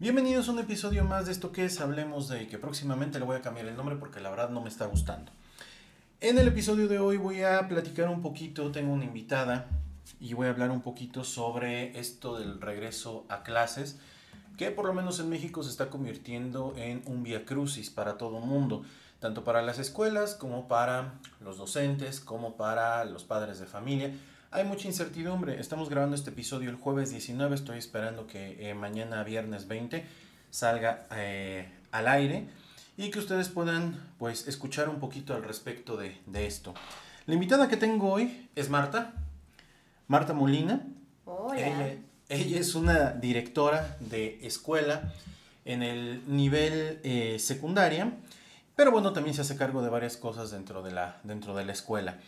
[0.00, 3.36] Bienvenidos a un episodio más de esto que es Hablemos de que próximamente le voy
[3.36, 5.30] a cambiar el nombre porque la verdad no me está gustando.
[6.22, 9.66] En el episodio de hoy voy a platicar un poquito, tengo una invitada
[10.18, 13.98] y voy a hablar un poquito sobre esto del regreso a clases,
[14.56, 18.40] que por lo menos en México se está convirtiendo en un vía crucis para todo
[18.40, 18.82] mundo,
[19.18, 24.14] tanto para las escuelas como para los docentes, como para los padres de familia.
[24.52, 25.60] Hay mucha incertidumbre.
[25.60, 27.54] Estamos grabando este episodio el jueves 19.
[27.54, 30.04] Estoy esperando que eh, mañana, viernes 20,
[30.50, 32.48] salga eh, al aire
[32.96, 36.74] y que ustedes puedan pues escuchar un poquito al respecto de, esto.
[37.26, 39.12] La invitada que tengo hoy es Marta,
[40.08, 40.84] Marta Molina.
[41.26, 41.94] Hola.
[42.28, 45.12] Ella, es una directora de escuela
[45.64, 48.14] en el nivel eh, secundaria,
[48.74, 51.72] pero bueno, también se hace cargo de varias cosas dentro de la, dentro de la
[51.72, 52.18] escuela.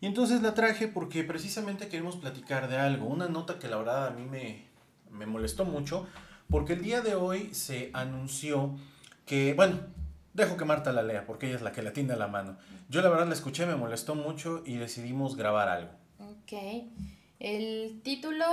[0.00, 4.06] Y entonces la traje porque precisamente queremos platicar de algo, una nota que la verdad
[4.06, 4.64] a mí me,
[5.10, 6.06] me molestó mucho,
[6.48, 8.76] porque el día de hoy se anunció
[9.26, 9.78] que, bueno,
[10.32, 12.56] dejo que Marta la lea, porque ella es la que la tiene a la mano.
[12.88, 15.92] Yo la verdad la escuché, me molestó mucho y decidimos grabar algo.
[16.18, 16.88] Ok,
[17.38, 18.44] el título,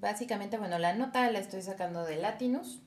[0.00, 2.80] básicamente, bueno, la nota la estoy sacando de Latinus,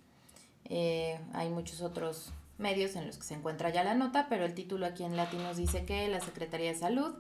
[0.66, 4.54] eh, hay muchos otros medios en los que se encuentra ya la nota, pero el
[4.54, 7.16] título aquí en Latinus dice que la Secretaría de Salud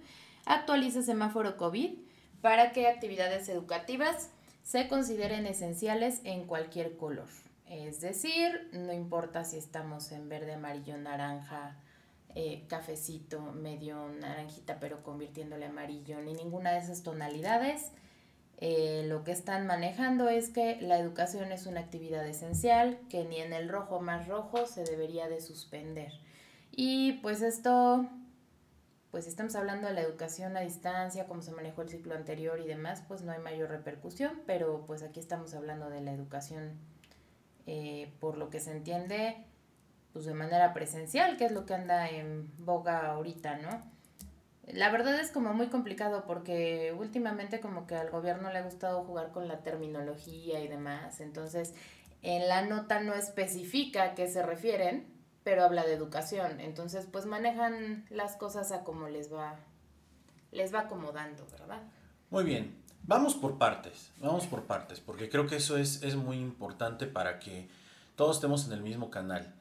[0.46, 2.00] actualiza semáforo COVID
[2.42, 4.30] para que actividades educativas
[4.64, 7.28] se consideren esenciales en cualquier color.
[7.68, 11.76] Es decir, no importa si estamos en verde, amarillo, naranja,
[12.36, 17.92] eh, cafecito, medio naranjita, pero convirtiéndole amarillo, ni ninguna de esas tonalidades.
[18.58, 23.38] Eh, lo que están manejando es que la educación es una actividad esencial, que ni
[23.38, 26.14] en el rojo más rojo se debería de suspender.
[26.72, 28.10] Y pues esto
[29.14, 32.66] pues estamos hablando de la educación a distancia, cómo se manejó el ciclo anterior y
[32.66, 36.80] demás, pues no hay mayor repercusión, pero pues aquí estamos hablando de la educación
[37.68, 39.46] eh, por lo que se entiende,
[40.14, 43.84] pues de manera presencial, que es lo que anda en boga ahorita, ¿no?
[44.66, 49.04] La verdad es como muy complicado porque últimamente como que al gobierno le ha gustado
[49.04, 51.76] jugar con la terminología y demás, entonces
[52.24, 55.13] en la nota no especifica a qué se refieren,
[55.44, 56.60] pero habla de educación.
[56.60, 59.56] Entonces, pues manejan las cosas a como les va,
[60.52, 61.82] les va acomodando, ¿verdad?
[62.30, 62.84] Muy bien.
[63.06, 67.38] Vamos por partes, vamos por partes, porque creo que eso es, es muy importante para
[67.38, 67.68] que
[68.16, 69.54] todos estemos en el mismo canal.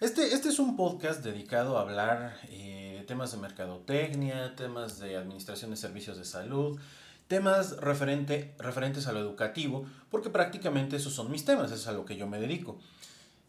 [0.00, 5.16] Este, este es un podcast dedicado a hablar eh, de temas de mercadotecnia, temas de
[5.16, 6.78] administración de servicios de salud,
[7.28, 12.04] temas referente, referentes a lo educativo, porque prácticamente esos son mis temas, es a lo
[12.04, 12.78] que yo me dedico.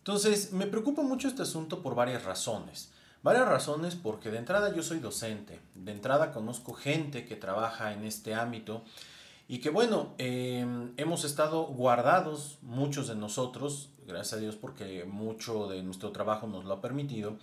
[0.07, 2.91] Entonces, me preocupa mucho este asunto por varias razones.
[3.23, 8.05] Varias razones porque de entrada yo soy docente, de entrada conozco gente que trabaja en
[8.05, 8.85] este ámbito
[9.49, 15.67] y que bueno, em, hemos estado guardados muchos de nosotros, gracias a Dios porque mucho
[15.67, 17.37] de nuestro trabajo nos lo ha permitido,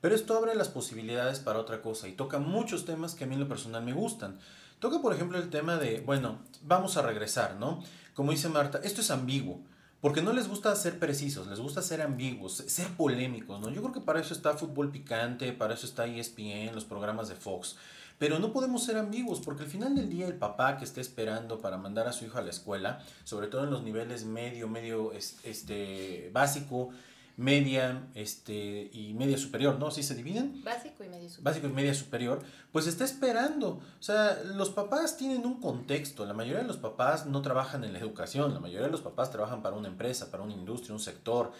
[0.00, 3.34] pero esto abre las posibilidades para otra cosa y toca muchos temas que a mí
[3.34, 4.38] en lo personal me gustan.
[4.78, 7.82] Toca por ejemplo el tema de, bueno, vamos a regresar, ¿no?
[8.14, 9.58] Como dice Marta, esto es ambiguo.
[10.04, 13.70] Porque no les gusta ser precisos, les gusta ser ambiguos, ser polémicos, ¿no?
[13.70, 17.36] Yo creo que para eso está Fútbol Picante, para eso está ESPN, los programas de
[17.36, 17.76] Fox.
[18.18, 21.58] Pero no podemos ser ambiguos porque al final del día el papá que esté esperando
[21.58, 25.10] para mandar a su hijo a la escuela, sobre todo en los niveles medio, medio
[25.14, 26.90] este, básico,
[27.36, 29.90] media este, y media superior, ¿no?
[29.90, 30.62] ¿Sí se dividen?
[30.64, 31.44] Básico y media superior.
[31.44, 33.80] Básico y media superior, pues está esperando.
[33.98, 36.24] O sea, los papás tienen un contexto.
[36.26, 39.30] La mayoría de los papás no trabajan en la educación, la mayoría de los papás
[39.30, 41.52] trabajan para una empresa, para una industria, un sector.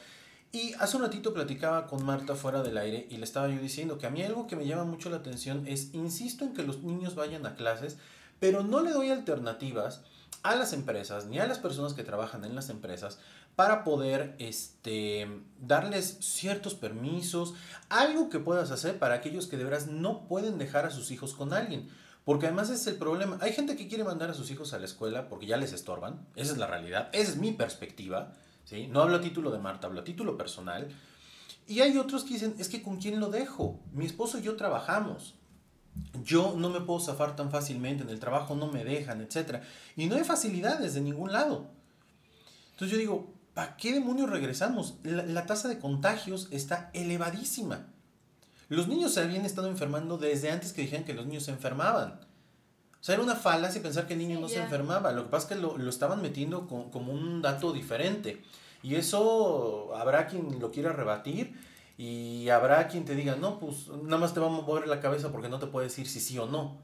[0.53, 3.99] Y hace un ratito platicaba con Marta fuera del aire y le estaba yo diciendo
[3.99, 6.85] que a mí algo que me llama mucho la atención es, insisto en que los
[6.85, 7.97] niños vayan a clases,
[8.39, 10.03] pero no le doy alternativas
[10.45, 13.19] a las empresas ni a las personas que trabajan en las empresas
[13.57, 15.29] para poder este,
[15.61, 17.55] darles ciertos permisos,
[17.89, 21.35] algo que puedas hacer para aquellos que de veras no pueden dejar a sus hijos
[21.35, 21.89] con alguien.
[22.25, 23.39] Porque además es el problema.
[23.41, 26.27] Hay gente que quiere mandar a sus hijos a la escuela porque ya les estorban.
[26.37, 27.11] Esa es la realidad.
[27.13, 28.33] Esa es mi perspectiva.
[28.65, 28.87] ¿sí?
[28.87, 30.89] No hablo a título de Marta, hablo a título personal.
[31.67, 33.79] Y hay otros que dicen, es que con quién lo dejo.
[33.93, 35.35] Mi esposo y yo trabajamos.
[36.25, 39.63] Yo no me puedo zafar tan fácilmente, en el trabajo no me dejan, etc.
[39.97, 41.69] Y no hay facilidades de ningún lado.
[42.73, 44.97] Entonces yo digo, ¿para qué demonios regresamos?
[45.05, 47.87] La, tasa de contagios está elevadísima.
[48.69, 52.21] Los niños se habían estado enfermando desde antes que dijeran que los niños se enfermaban.
[53.01, 55.13] O sea, era una falacia pensar que el niño no se enfermaba.
[55.13, 58.43] Lo que pasa es que lo, estaban metiendo como un dato diferente.
[58.83, 61.55] Y eso habrá quien lo quiera rebatir
[61.97, 65.31] y habrá quien te diga, no, pues nada más te vamos a mover la cabeza
[65.31, 66.79] porque no te puede decir si sí o no.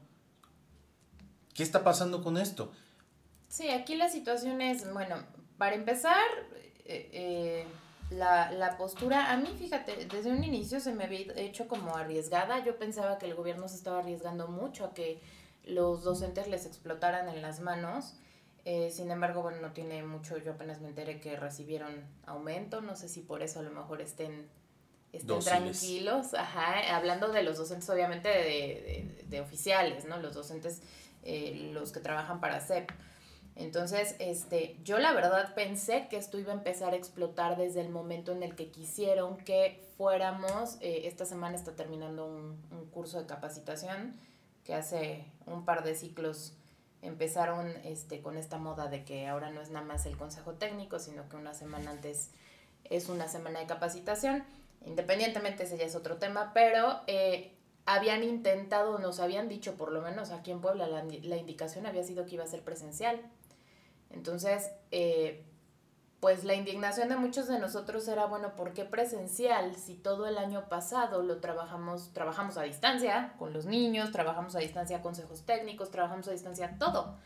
[1.53, 2.71] ¿Qué está pasando con esto?
[3.49, 5.17] Sí, aquí la situación es, bueno,
[5.61, 6.25] para empezar,
[6.85, 7.65] eh, eh,
[8.09, 12.65] la, la, postura, a mí fíjate, desde un inicio se me había hecho como arriesgada,
[12.65, 15.21] yo pensaba que el gobierno se estaba arriesgando mucho a que
[15.63, 18.15] los docentes les explotaran en las manos,
[18.65, 22.95] eh, sin embargo, bueno, no tiene mucho, yo apenas me enteré que recibieron aumento, no
[22.95, 24.49] sé si por eso a lo mejor estén,
[25.13, 30.17] estén tranquilos, ajá, hablando de los docentes obviamente de, de, de oficiales, ¿no?
[30.17, 30.81] Los docentes,
[31.21, 32.89] eh, los que trabajan para CEP.
[33.61, 37.89] Entonces, este, yo la verdad pensé que esto iba a empezar a explotar desde el
[37.89, 42.59] momento en el que quisieron que fuéramos, eh, esta semana está terminando un,
[42.91, 44.15] curso de capacitación
[44.65, 46.53] que hace un par de ciclos
[47.01, 50.99] empezaron este, con esta moda de que ahora no es nada más el consejo técnico,
[50.99, 52.31] sino que una semana antes
[52.89, 54.43] es una semana de capacitación.
[54.85, 57.53] Independientemente, ese ya es otro tema, pero eh,
[57.85, 62.03] habían intentado, nos habían dicho, por lo menos aquí en Puebla, la, la indicación había
[62.03, 63.21] sido que iba a ser presencial.
[64.13, 65.45] Entonces, eh,
[66.19, 70.37] pues la indignación de muchos de nosotros era, bueno, ¿por qué presencial si todo el
[70.37, 75.89] año pasado lo trabajamos, trabajamos a distancia con los niños, trabajamos a distancia consejos técnicos,
[75.89, 77.17] trabajamos a distancia todo?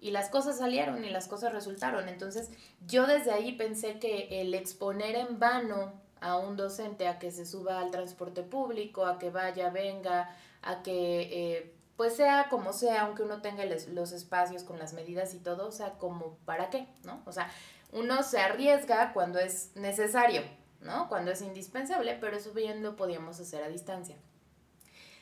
[0.00, 2.08] Y las cosas salieron y las cosas resultaron.
[2.08, 2.50] Entonces,
[2.86, 7.46] yo desde ahí pensé que el exponer en vano a un docente a que se
[7.46, 13.02] suba al transporte público, a que vaya, venga, a que eh, pues sea como sea,
[13.02, 16.88] aunque uno tenga los espacios con las medidas y todo, o sea, como para qué,
[17.04, 17.22] ¿no?
[17.24, 17.50] O sea,
[17.92, 20.42] uno se arriesga cuando es necesario,
[20.80, 21.08] ¿no?
[21.08, 24.16] Cuando es indispensable, pero eso lo podíamos hacer a distancia.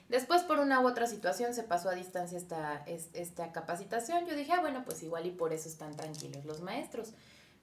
[0.08, 4.26] Después, por una u otra situación, se pasó a distancia esta, esta capacitación.
[4.26, 7.14] Yo dije, ah, bueno, pues igual y por eso están tranquilos los maestros.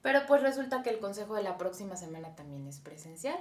[0.02, 3.38] Pero pues resulta que el consejo de la próxima semana también es presencial.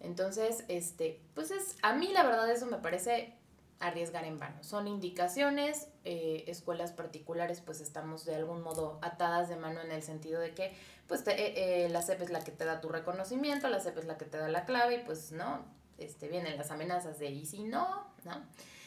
[0.00, 3.34] Entonces, este, pues es, a mí la verdad eso me parece
[3.80, 4.62] arriesgar en vano.
[4.62, 10.02] Son indicaciones, eh, escuelas particulares pues estamos de algún modo atadas de mano en el
[10.02, 10.74] sentido de que
[11.06, 14.04] pues eh, eh, la CEP es la que te da tu reconocimiento, la CEP es
[14.06, 15.64] la que te da la clave y pues no,
[15.98, 18.42] este, vienen las amenazas de y si no, ¿no?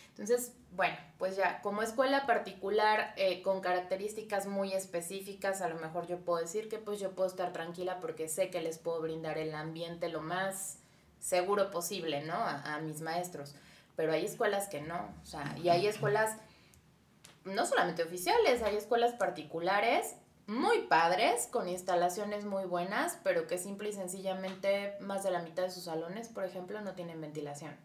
[0.10, 3.14] Entonces, bueno, pues ya, como escuela particular
[3.44, 7.54] con características muy específicas, a lo mejor yo puedo decir que pues yo puedo estar
[7.54, 10.80] tranquila porque sé que les puedo brindar el ambiente lo más
[11.20, 12.34] seguro posible, ¿no?
[12.34, 13.54] a mis maestros
[13.98, 16.38] pero hay escuelas que no, o sea, y hay escuelas
[17.44, 20.16] no solamente oficiales, hay escuelas particulares
[20.46, 25.64] muy padres, con instalaciones muy buenas, pero que simple y sencillamente más de la mitad
[25.64, 27.76] de sus salones, por ejemplo, no tienen ventilación.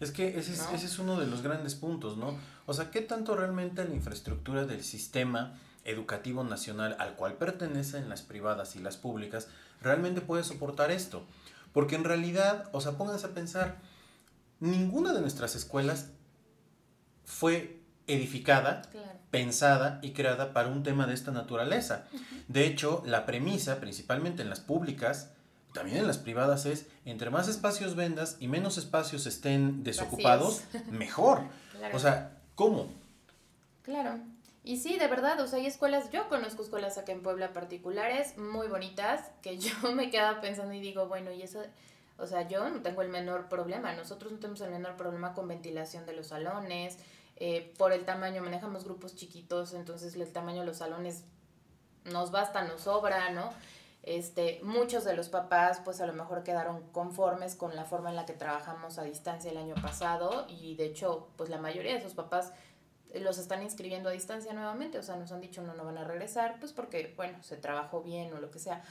[0.00, 2.36] Es que ese es, ese es uno de los grandes puntos, ¿no?
[2.66, 8.22] O sea, ¿qué tanto realmente la infraestructura del sistema educativo nacional al cual pertenecen las
[8.22, 9.48] privadas y las públicas
[9.80, 11.24] realmente puede soportar esto?
[11.72, 13.76] Porque en realidad, o sea, pónganse a pensar,
[14.60, 16.10] ninguna de nuestras escuelas
[17.24, 18.82] fue edificada,
[19.30, 22.06] pensada y creada para un tema de esta naturaleza.
[22.48, 25.30] De hecho, la premisa, principalmente en las públicas,
[25.72, 31.42] también en las privadas, es entre más espacios vendas y menos espacios estén desocupados, mejor.
[31.92, 32.88] O sea, ¿cómo?
[33.82, 34.18] Claro.
[34.62, 38.36] Y sí, de verdad, o sea, hay escuelas, yo conozco escuelas acá en Puebla particulares
[38.36, 41.62] muy bonitas, que yo me quedaba pensando y digo, bueno, y eso
[42.20, 45.48] o sea, yo no tengo el menor problema, nosotros no tenemos el menor problema con
[45.48, 46.98] ventilación de los salones,
[47.36, 51.24] eh, por el tamaño, manejamos grupos chiquitos, entonces el tamaño de los salones
[52.04, 53.50] nos basta, nos sobra, ¿no?
[54.02, 58.16] Este, muchos de los papás pues a lo mejor quedaron conformes con la forma en
[58.16, 61.98] la que trabajamos a distancia el año pasado y de hecho pues la mayoría de
[61.98, 62.54] esos papás
[63.14, 66.04] los están inscribiendo a distancia nuevamente, o sea, nos han dicho no, no van a
[66.04, 68.82] regresar, pues porque, bueno, se trabajó bien o lo que sea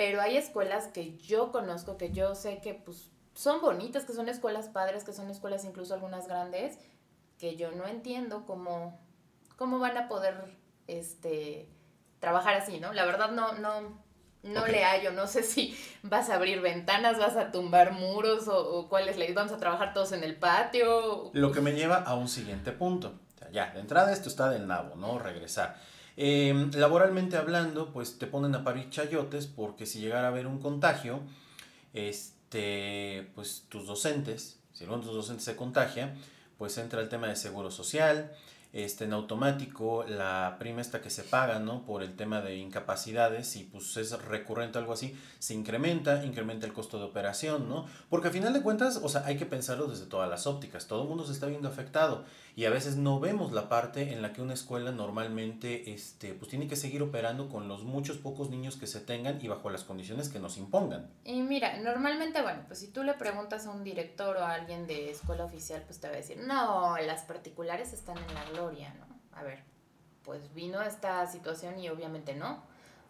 [0.00, 4.30] pero hay escuelas que yo conozco, que yo sé que pues son bonitas, que son
[4.30, 6.78] escuelas padres, que son escuelas incluso algunas grandes,
[7.38, 8.98] que yo no entiendo cómo,
[9.56, 11.68] cómo van a poder este,
[12.18, 12.94] trabajar así, ¿no?
[12.94, 14.02] La verdad no, no,
[14.42, 18.78] no le hallo, no sé si vas a abrir ventanas, vas a tumbar muros o,
[18.78, 21.30] o cuál es la idea, vamos a trabajar todos en el patio.
[21.34, 23.20] Lo que me lleva a un siguiente punto.
[23.52, 25.18] ya, de entrada esto está del nabo, ¿no?
[25.18, 25.76] Regresar.
[26.16, 30.60] Em, laboralmente hablando, pues te ponen a parir chayotes porque si llegara a haber un
[30.60, 31.20] contagio,
[31.94, 36.14] este, pues tus docentes, si alguno de tus docentes se contagia,
[36.58, 38.32] pues entra el tema de seguro social,
[38.72, 41.84] este, en automático la prima esta que se paga, ¿no?
[41.84, 46.72] Por el tema de incapacidades y pues es recurrente algo así, se incrementa, incrementa el
[46.72, 47.86] costo de operación, ¿no?
[48.08, 51.02] Porque a final de cuentas, o sea, hay que pensarlo desde todas las ópticas, todo
[51.02, 52.24] el mundo se está viendo afectado
[52.56, 56.50] y a veces no vemos la parte en la que una escuela normalmente, este, pues
[56.50, 59.84] tiene que seguir operando con los muchos pocos niños que se tengan y bajo las
[59.84, 61.10] condiciones que nos impongan.
[61.24, 64.86] Y mira, normalmente, bueno, pues si tú le preguntas a un director o a alguien
[64.86, 68.94] de escuela oficial, pues te va a decir, no, las particulares están en la gloria,
[68.94, 69.06] ¿no?
[69.32, 69.62] A ver,
[70.24, 72.62] pues vino esta situación y obviamente no.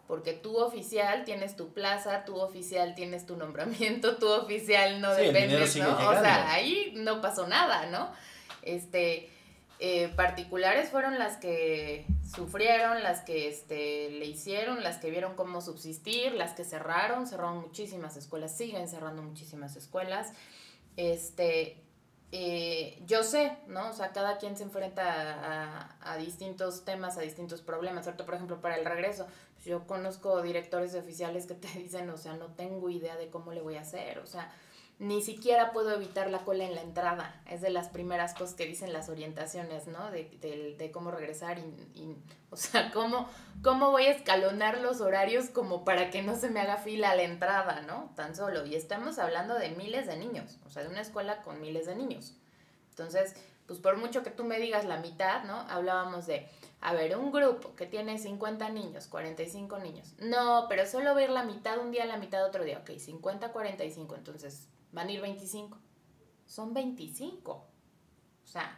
[0.07, 5.77] porque tú oficial tienes tu plaza, tú oficial tienes tu nombramiento, tú oficial no dependes,
[5.77, 5.95] ¿no?
[6.09, 8.11] O sea, ahí no pasó nada, ¿no?
[8.61, 9.29] Este,
[9.79, 15.61] eh, particulares fueron las que sufrieron, las que este, le hicieron, las que vieron cómo
[15.61, 20.33] subsistir, las que cerraron, cerraron muchísimas escuelas, siguen cerrando muchísimas escuelas.
[20.97, 21.81] Este,
[22.33, 23.89] eh, yo sé, ¿no?
[23.89, 28.05] O sea, cada quien se enfrenta a, distintos temas, a distintos problemas.
[28.05, 28.25] ¿cierto?
[28.25, 29.25] Por ejemplo, para el regreso,
[29.55, 33.29] pues yo conozco directores de oficiales que te dicen, o sea, no tengo idea de
[33.29, 34.53] cómo le voy a hacer, o sea,
[35.01, 37.41] ni siquiera puedo evitar la cola en la entrada.
[37.49, 40.11] Es de las primeras cosas que dicen las orientaciones, ¿no?
[40.11, 42.15] De, de, cómo regresar y,
[42.51, 43.27] o sea, cómo,
[43.63, 47.15] cómo voy a escalonar los horarios como para que no se me haga fila a
[47.15, 48.11] la entrada, ¿no?
[48.15, 48.63] Tan solo.
[48.67, 51.95] Y estamos hablando de miles de niños, o sea, de una escuela con miles de
[51.95, 52.35] niños.
[52.91, 55.61] Entonces, pues por mucho que tú me digas la mitad, ¿no?
[55.61, 56.47] Hablábamos de,
[56.79, 60.13] a ver, un grupo que tiene 50 niños, 45 niños.
[60.19, 62.77] No, pero solo ver la mitad un día, la mitad otro día.
[62.77, 64.15] Ok, 50, 45.
[64.15, 65.77] Entonces, van a ir 25.
[66.45, 67.51] Son 25.
[67.51, 67.67] O
[68.43, 68.77] sea...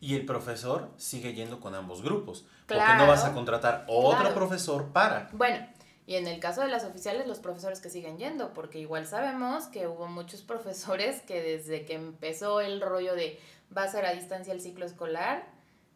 [0.00, 2.44] Y el profesor sigue yendo con ambos grupos.
[2.66, 5.30] porque no vas a contratar otro profesor para.
[5.32, 5.66] Bueno,
[6.06, 9.66] y en el caso de las oficiales, los profesores que siguen yendo, porque igual sabemos
[9.66, 13.40] que hubo muchos profesores que desde que empezó el rollo de
[13.76, 15.46] va a ser a distancia el ciclo escolar,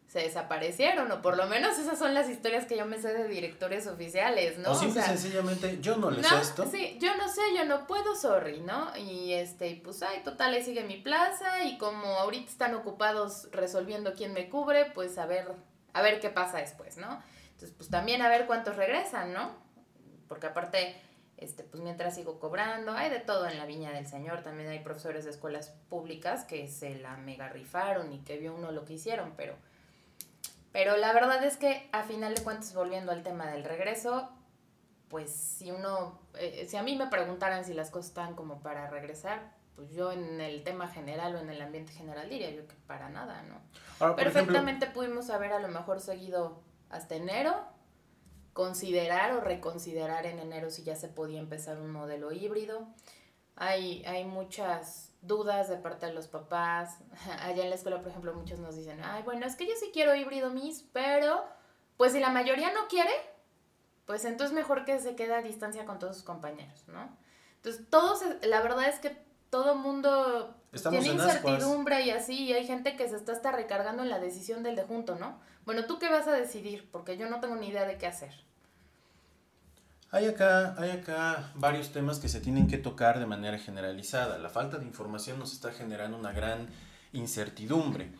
[0.09, 3.27] se desaparecieron, o por lo menos esas son las historias que yo me sé de
[3.27, 4.71] directores oficiales, ¿no?
[4.71, 6.65] O simple sencillamente, yo no les sé esto.
[6.65, 8.91] Sí, yo no sé, yo no puedo, sorry, ¿no?
[8.97, 14.15] Y este, pues, ay, total, ahí sigue mi plaza, y como ahorita están ocupados resolviendo
[14.15, 15.47] quién me cubre, pues a ver,
[15.93, 17.21] a ver qué pasa después, ¿no?
[17.51, 19.51] Entonces, pues también a ver cuántos regresan, ¿no?
[20.27, 20.99] Porque aparte,
[21.37, 24.79] este, pues mientras sigo cobrando, hay de todo en la viña del Señor, también hay
[24.79, 28.93] profesores de escuelas públicas que se la mega rifaron y que vio uno lo que
[28.93, 29.55] hicieron, pero
[30.71, 34.29] pero la verdad es que a final de cuentas, volviendo al tema del regreso,
[35.09, 38.87] pues si uno, eh, si a mí me preguntaran si las cosas están como para
[38.89, 42.75] regresar, pues yo en el tema general o en el ambiente general diría yo que
[42.85, 44.15] para nada, ¿no?
[44.15, 47.55] Perfectamente pudimos haber a lo mejor seguido hasta enero,
[48.53, 52.87] considerar o reconsiderar en enero si ya se podía empezar un modelo híbrido.
[53.55, 56.97] Hay, hay muchas dudas de parte de los papás.
[57.41, 59.91] Allá en la escuela, por ejemplo, muchos nos dicen, ay, bueno, es que yo sí
[59.93, 61.43] quiero híbrido mis, pero
[61.97, 63.11] pues si la mayoría no quiere,
[64.05, 67.15] pues entonces mejor que se quede a distancia con todos sus compañeros, ¿no?
[67.57, 69.17] Entonces, todos, la verdad es que
[69.49, 74.09] todo mundo tiene incertidumbre y así, y hay gente que se está hasta recargando en
[74.09, 75.39] la decisión del de junto, ¿no?
[75.65, 76.89] Bueno, ¿tú qué vas a decidir?
[76.89, 78.33] Porque yo no tengo ni idea de qué hacer.
[80.11, 84.39] Hay acá, hay acá varios temas que se tienen que tocar de manera generalizada.
[84.39, 86.67] La falta de información nos está generando una gran
[87.13, 88.11] incertidumbre.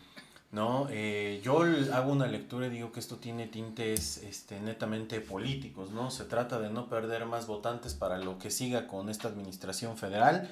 [0.51, 0.87] ¿no?
[0.89, 1.61] Eh, yo
[1.93, 6.09] hago una lectura y digo que esto tiene tintes este, netamente políticos, ¿no?
[6.09, 10.49] Se trata de no perder más votantes para lo que siga con esta administración federal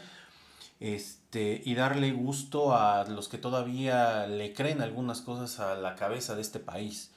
[0.79, 6.35] este, y darle gusto a los que todavía le creen algunas cosas a la cabeza
[6.35, 7.11] de este país.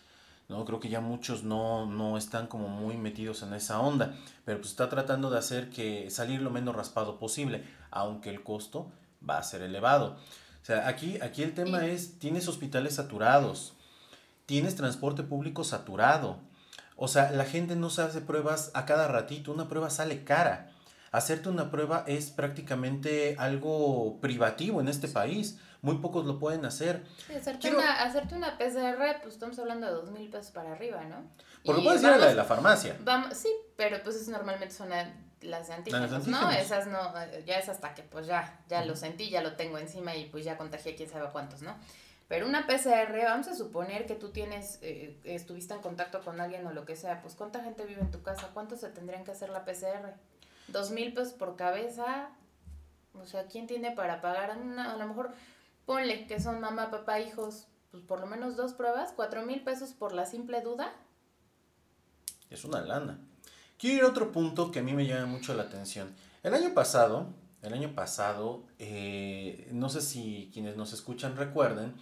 [0.51, 0.65] ¿No?
[0.65, 4.15] Creo que ya muchos no, no están como muy metidos en esa onda,
[4.45, 8.91] pero pues está tratando de hacer que salir lo menos raspado posible, aunque el costo
[9.27, 10.17] va a ser elevado.
[10.61, 13.75] O sea, aquí, aquí el tema es, tienes hospitales saturados,
[14.45, 16.39] tienes transporte público saturado,
[16.97, 20.71] o sea, la gente no se hace pruebas a cada ratito, una prueba sale cara.
[21.13, 27.05] Hacerte una prueba es prácticamente algo privativo en este país muy pocos lo pueden hacer.
[27.35, 31.25] hacerte, una, hacerte una PCR, pues estamos hablando de dos mil pesos para arriba, ¿no?
[31.65, 32.97] Por lo puedes ir a la de la farmacia.
[33.01, 34.91] Vamos, sí, pero pues es, normalmente son
[35.41, 36.51] las de antígenos, ¿no?
[36.51, 37.13] Esas no,
[37.47, 40.45] ya es hasta que pues ya, ya lo sentí, ya lo tengo encima y pues
[40.45, 41.75] ya contagié quién sabe cuántos, ¿no?
[42.29, 46.65] Pero una PCR, vamos a suponer que tú tienes, eh, estuviste en contacto con alguien
[46.65, 48.51] o lo que sea, pues ¿cuánta gente vive en tu casa?
[48.55, 50.15] ¿Cuánto se tendrían que hacer la PCR?
[50.69, 52.31] Dos mil pesos por cabeza,
[53.15, 54.57] o sea, ¿quién tiene para pagar?
[54.57, 55.33] Una, a lo mejor
[55.91, 59.91] ponle que son mamá, papá, hijos, pues por lo menos dos pruebas, cuatro mil pesos
[59.91, 60.95] por la simple duda.
[62.49, 63.19] Es una lana.
[63.77, 66.15] Quiero ir a otro punto que a mí me llama mucho la atención.
[66.45, 71.95] El año pasado, el año pasado, eh, no sé si quienes nos escuchan recuerden,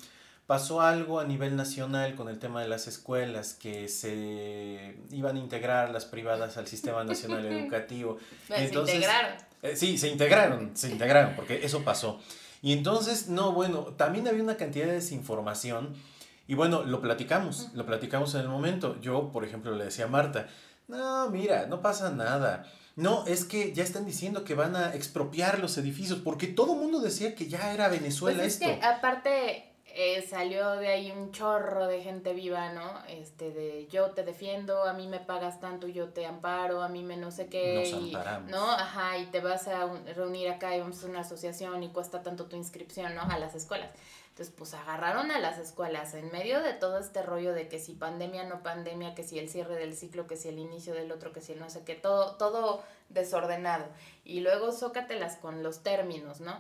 [0.47, 5.39] pasó algo a nivel nacional con el tema de las escuelas, que se iban a
[5.39, 8.19] integrar las privadas al Sistema Nacional Educativo.
[8.51, 9.33] Entonces, se integraron.
[9.63, 12.21] Eh, sí, se integraron, se integraron, porque eso pasó.
[12.63, 15.95] Y entonces, no, bueno, también había una cantidad de desinformación.
[16.47, 19.01] Y bueno, lo platicamos, lo platicamos en el momento.
[19.01, 20.49] Yo, por ejemplo, le decía a Marta,
[20.89, 22.65] no, mira, no pasa nada.
[22.97, 26.81] No, es que ya están diciendo que van a expropiar los edificios, porque todo el
[26.81, 28.85] mundo decía que ya era Venezuela pues esto.
[28.85, 29.68] aparte,
[30.01, 33.03] eh, salió de ahí un chorro de gente viva, ¿no?
[33.09, 37.03] Este, de yo te defiendo, a mí me pagas tanto, yo te amparo, a mí
[37.03, 37.91] me no sé qué.
[37.91, 38.49] Nos amparamos.
[38.49, 38.71] ¿No?
[38.71, 42.47] Ajá, y te vas a reunir acá y vamos a una asociación y cuesta tanto
[42.47, 43.23] tu inscripción, ¿no?
[43.23, 43.91] A las escuelas.
[44.29, 47.95] Entonces, pues agarraron a las escuelas en medio de todo este rollo de que si
[47.95, 51.33] pandemia, no pandemia, que si el cierre del ciclo, que si el inicio del otro,
[51.33, 53.87] que si el no sé qué, todo, todo desordenado.
[54.25, 56.57] Y luego zócatelas con los términos, ¿no?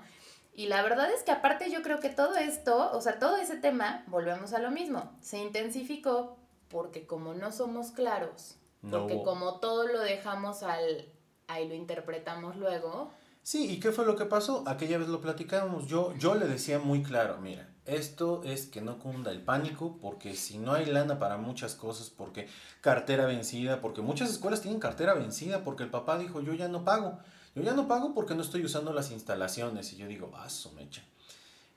[0.58, 3.58] Y la verdad es que aparte yo creo que todo esto, o sea, todo ese
[3.58, 6.36] tema, volvemos a lo mismo, se intensificó
[6.66, 8.56] porque como no somos claros,
[8.90, 11.06] porque como todo lo dejamos al,
[11.46, 13.12] ahí lo interpretamos luego,
[13.44, 14.64] Sí, ¿y qué fue lo que pasó?
[14.66, 15.86] Aquella vez lo platicábamos.
[15.86, 20.34] Yo, yo le decía muy claro, mira, esto es que no cunda el pánico, porque
[20.34, 22.46] si no hay lana para muchas cosas, porque
[22.82, 26.84] cartera vencida, porque muchas escuelas tienen cartera vencida, porque el papá dijo, yo ya no
[26.84, 27.20] pago.
[27.58, 29.92] Yo ya no pago porque no estoy usando las instalaciones.
[29.92, 31.02] Y yo digo, ah, su mecha.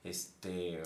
[0.04, 0.82] Este,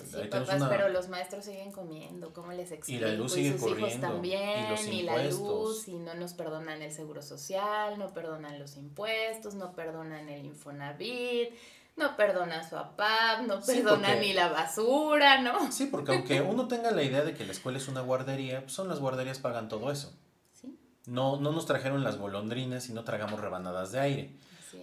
[0.69, 3.03] pero los maestros siguen comiendo, ¿cómo les explico?
[3.03, 6.91] Y la luz sigue sus hijos también, y, la luz, y no nos perdonan el
[6.91, 11.49] seguro social, no perdonan los impuestos, no perdonan el Infonavit,
[11.95, 15.71] no perdonan su APAP, no perdonan ni la basura, ¿no?
[15.71, 18.73] Sí, porque aunque uno tenga la idea de que la escuela es una guardería, pues
[18.73, 20.13] son las guarderías pagan todo eso.
[20.53, 20.77] Sí.
[21.07, 24.35] No, no nos trajeron las golondrinas y no tragamos rebanadas de aire,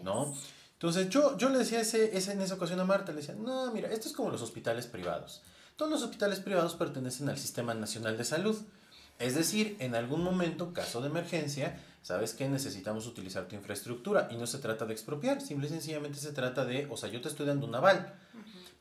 [0.02, 0.34] ¿no?
[0.72, 3.70] Entonces yo, yo le decía ese, ese, en esa ocasión a Marta, le decía, no,
[3.72, 5.42] mira, esto es como los hospitales privados.
[5.76, 8.56] Todos los hospitales privados pertenecen al Sistema Nacional de Salud.
[9.18, 14.36] Es decir, en algún momento, caso de emergencia, sabes que necesitamos utilizar tu infraestructura y
[14.36, 17.28] no se trata de expropiar, simple y sencillamente se trata de, o sea, yo te
[17.28, 18.14] estoy dando un aval.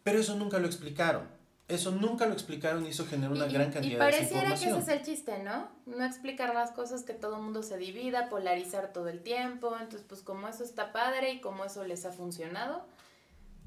[0.04, 1.28] Pero eso nunca lo explicaron.
[1.68, 4.26] Eso nunca lo explicaron y eso generó una gran cantidad de información.
[4.26, 5.70] Y pareciera que ese es el chiste, ¿no?
[5.86, 9.74] No explicar las cosas, que todo el mundo se divida, polarizar todo el tiempo.
[9.80, 12.86] Entonces, pues como eso está padre y como eso les ha funcionado,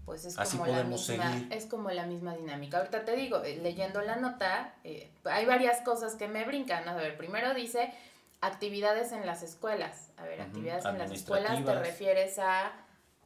[0.04, 2.78] pues es como la misma es como la misma dinámica.
[2.78, 6.86] Ahorita te digo, eh, leyendo la nota, eh, hay varias cosas que me brincan.
[6.88, 7.92] A ver, primero dice
[8.40, 10.10] actividades en las escuelas.
[10.18, 12.72] A ver, actividades en las escuelas te refieres a,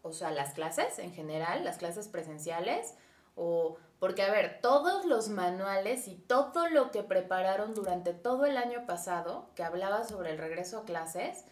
[0.02, 2.94] o sea, las clases en general, las clases presenciales
[3.34, 8.56] o porque, a ver, todos los manuales y todo lo que prepararon durante todo el
[8.56, 11.44] año pasado, que hablaba sobre el regreso a clases,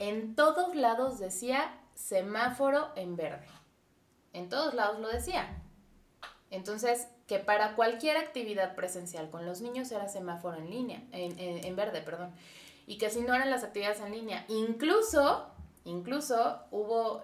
[0.00, 3.46] en todos lados decía semáforo en verde.
[4.32, 5.62] En todos lados lo decía.
[6.50, 12.02] Entonces, que para cualquier actividad presencial con los niños era semáforo en línea, en, verde,
[12.02, 12.32] perdón.
[12.88, 15.46] Y que si no eran las actividades en línea, incluso,
[15.84, 17.22] incluso hubo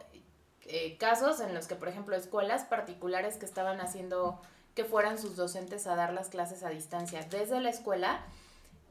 [0.66, 4.40] eh, casos en los que, por ejemplo, escuelas particulares que estaban haciendo
[4.74, 8.24] que fueran sus docentes a dar las clases a distancia desde la escuela,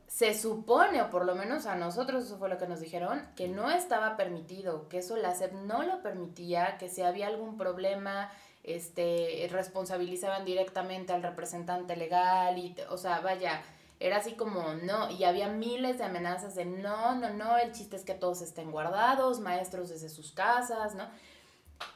[0.07, 3.47] se supone, o por lo menos a nosotros eso fue lo que nos dijeron, que
[3.47, 8.29] no estaba permitido, que eso la SEP no lo permitía, que si había algún problema,
[8.63, 13.63] este, responsabilizaban directamente al representante legal, y, o sea, vaya,
[14.01, 17.95] era así como no, y había miles de amenazas de no, no, no, el chiste
[17.95, 21.07] es que todos estén guardados, maestros desde sus casas, ¿no?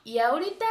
[0.03, 0.65] Y ahorita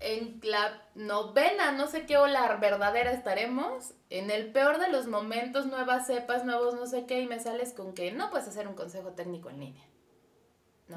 [0.00, 5.66] en la novena, no sé qué ola verdadera estaremos, en el peor de los momentos,
[5.66, 8.74] nuevas cepas, nuevos no sé qué, y me sales con que no puedes hacer un
[8.74, 9.84] consejo técnico en línea.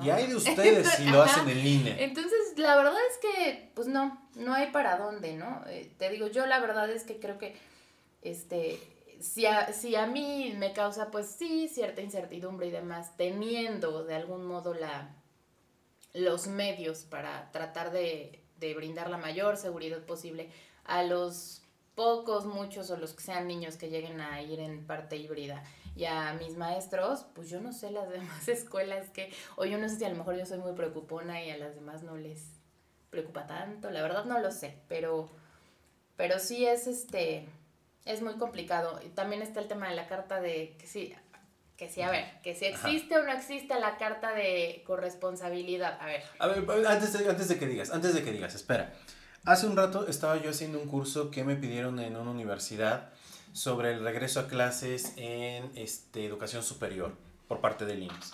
[0.02, 1.96] Y hay de ustedes si lo hacen en línea.
[2.00, 5.62] Entonces, la verdad es que, pues no, no hay para dónde, ¿no?
[5.68, 7.56] Eh, te digo, yo la verdad es que creo que,
[8.24, 8.80] este,
[9.20, 14.16] si a, si a mí me causa, pues sí, cierta incertidumbre y demás, teniendo de
[14.16, 15.10] algún modo la,
[16.14, 20.50] los medios para tratar de de brindar la mayor seguridad posible
[20.86, 21.62] a los
[21.96, 25.64] pocos, muchos o los que sean niños que lleguen a ir en parte híbrida
[25.96, 29.90] y a mis maestros, pues yo no sé las demás escuelas que, o yo no
[29.90, 32.42] sé si a lo mejor yo soy muy preocupona y a las demás no les
[33.10, 35.30] preocupa tanto, la verdad no lo sé, pero,
[36.16, 37.48] pero sí es este,
[38.06, 39.00] es muy complicado.
[39.06, 41.14] Y también está el tema de la carta de que sí,
[41.78, 45.98] que sí, a ver, que si existe o no existe la carta de corresponsabilidad.
[46.00, 46.24] A ver.
[46.40, 48.94] A ver, antes de, antes de que digas, antes de que digas, espera.
[49.46, 53.10] Hace un rato estaba yo haciendo un curso que me pidieron en una universidad
[53.52, 58.34] sobre el regreso a clases en este, educación superior por parte del IMSS.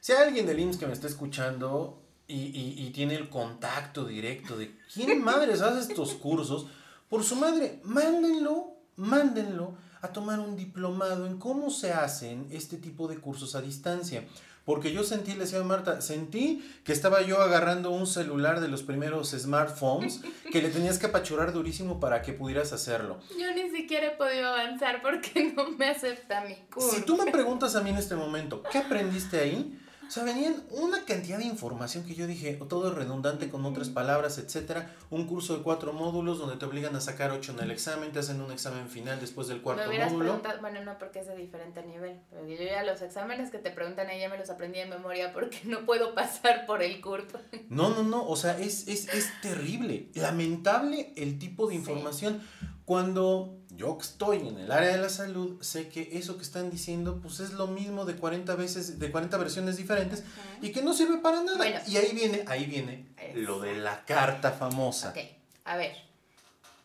[0.00, 4.04] Si hay alguien del IMSS que me está escuchando y, y, y tiene el contacto
[4.04, 6.66] directo de quién madres hace estos cursos,
[7.08, 13.08] por su madre, mándenlo, mándenlo a tomar un diplomado en cómo se hacen este tipo
[13.08, 14.24] de cursos a distancia.
[14.68, 18.68] Porque yo sentí, le decía a Marta, sentí que estaba yo agarrando un celular de
[18.68, 20.20] los primeros smartphones
[20.52, 23.18] que le tenías que apachurar durísimo para que pudieras hacerlo.
[23.40, 26.90] Yo ni siquiera he podido avanzar porque no me acepta mi curso.
[26.90, 29.78] Si tú me preguntas a mí en este momento, ¿qué aprendiste ahí?
[30.08, 34.38] O sea, venían una cantidad de información que yo dije, todo redundante con otras palabras,
[34.38, 34.94] etcétera.
[35.10, 38.20] Un curso de cuatro módulos donde te obligan a sacar ocho en el examen, te
[38.20, 40.40] hacen un examen final después del cuarto me módulo.
[40.62, 42.20] Bueno, no, porque es de diferente nivel.
[42.30, 45.30] Pero yo ya los exámenes que te preguntan ahí ya me los aprendí en memoria
[45.34, 47.38] porque no puedo pasar por el curso.
[47.68, 48.26] No, no, no.
[48.26, 50.08] O sea, es, es, es terrible.
[50.14, 52.40] Lamentable el tipo de información.
[52.86, 56.68] Cuando yo que estoy en el área de la salud, sé que eso que están
[56.68, 60.24] diciendo, pues es lo mismo de 40 veces, de 40 versiones diferentes
[60.60, 61.64] y que no sirve para nada.
[61.86, 65.10] y ahí viene, ahí viene lo de la carta famosa.
[65.10, 65.18] Ok,
[65.64, 65.96] a ver.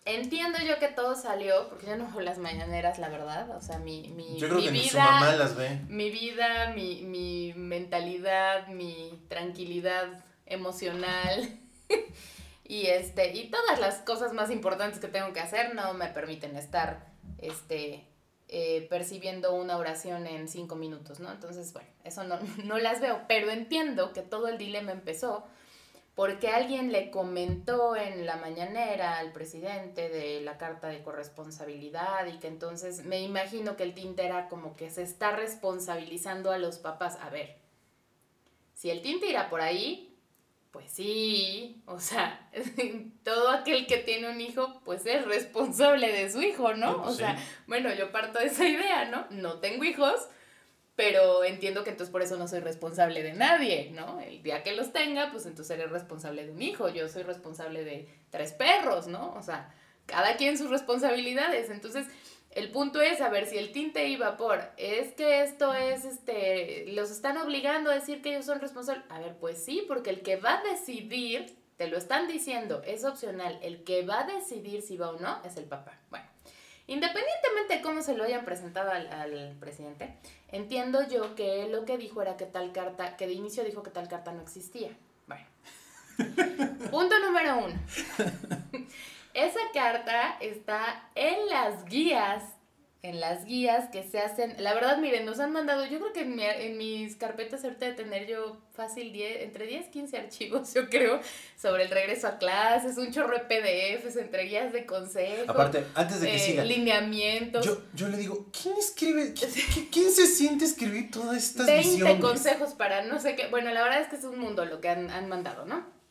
[0.05, 3.49] Entiendo yo que todo salió, porque yo no hago las mañaneras, la verdad.
[3.57, 4.89] O sea, mi, mi, yo creo mi que vida.
[4.91, 5.79] Su mamá las ve.
[5.87, 11.57] Mi vida, mi, mi mentalidad, mi tranquilidad emocional.
[12.63, 16.55] y este y todas las cosas más importantes que tengo que hacer no me permiten
[16.55, 18.07] estar este
[18.47, 21.31] eh, percibiendo una oración en cinco minutos, ¿no?
[21.31, 25.45] Entonces, bueno, eso no, no las veo, pero entiendo que todo el dilema empezó
[26.15, 32.37] porque alguien le comentó en la mañanera al presidente de la carta de corresponsabilidad y
[32.37, 36.77] que entonces me imagino que el tinte era como que se está responsabilizando a los
[36.77, 37.17] papás.
[37.19, 37.57] A ver,
[38.75, 40.12] si el tinte irá por ahí,
[40.73, 42.49] pues sí, o sea,
[43.23, 47.03] todo aquel que tiene un hijo, pues es responsable de su hijo, ¿no?
[47.03, 49.27] O sea, bueno, yo parto de esa idea, ¿no?
[49.29, 50.27] No tengo hijos,
[50.95, 54.19] pero entiendo que entonces por eso no soy responsable de nadie, ¿no?
[54.19, 57.83] El día que los tenga, pues entonces seré responsable de un hijo, yo soy responsable
[57.83, 59.31] de tres perros, ¿no?
[59.35, 59.71] O sea,
[60.07, 62.07] cada quien sus responsabilidades, entonces
[62.55, 66.85] el punto es a ver si el tinte iba por, es que esto es, este,
[66.93, 69.05] los están obligando a decir que ellos son responsables.
[69.09, 73.05] A ver, pues sí, porque el que va a decidir, te lo están diciendo, es
[73.05, 75.99] opcional, el que va a decidir si va o no es el papá.
[76.09, 76.25] Bueno,
[76.85, 80.15] independientemente de cómo se lo hayan presentado al, al presidente,
[80.51, 83.91] entiendo yo que lo que dijo era que tal carta, que de inicio dijo que
[83.91, 84.91] tal carta no existía.
[85.27, 85.45] Bueno.
[86.91, 87.73] Punto número uno.
[89.33, 92.43] Esa carta está en las guías,
[93.01, 94.55] en las guías que se hacen.
[94.59, 98.27] La verdad, miren, nos han mandado, yo creo que en, mis carpetas ahorita de tener
[98.27, 101.19] yo fácil 10, entre 10, 15 archivos, yo creo,
[101.59, 105.51] sobre el regreso a clases, un chorro de PDFs, entre guías de consejo.
[105.51, 106.63] Aparte, antes de que eh, siga.
[106.63, 107.65] Lineamientos.
[107.65, 109.33] Yo, yo le digo, ¿quién escribe?
[109.91, 113.47] ¿Quién, se siente escribir todas estas 20 consejos para no sé qué.
[113.47, 116.02] Bueno, la verdad es que es un mundo lo que han, han mandado, ¿no?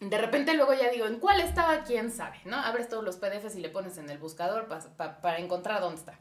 [0.00, 1.84] De repente luego ya digo, ¿en cuál estaba?
[1.84, 2.38] ¿Quién sabe?
[2.46, 2.56] ¿No?
[2.56, 6.18] Abres todos los PDFs y le pones en el buscador para encontrar dónde está.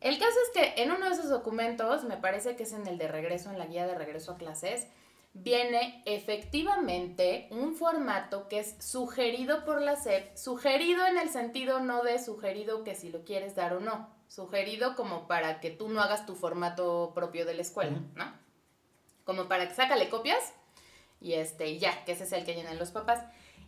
[0.00, 2.98] El caso es que en uno de esos documentos, me parece que es en el
[2.98, 4.86] de regreso, en la guía de regreso a clases,
[5.32, 12.02] viene efectivamente un formato que es sugerido por la SEP, sugerido en el sentido no
[12.02, 16.02] de sugerido que si lo quieres dar o no, sugerido como para que tú no
[16.02, 18.32] hagas tu formato propio de la escuela, ¿no?
[19.24, 20.52] Como para que sácale copias
[21.20, 23.24] y este, ya, que ese es el que llenan los papás.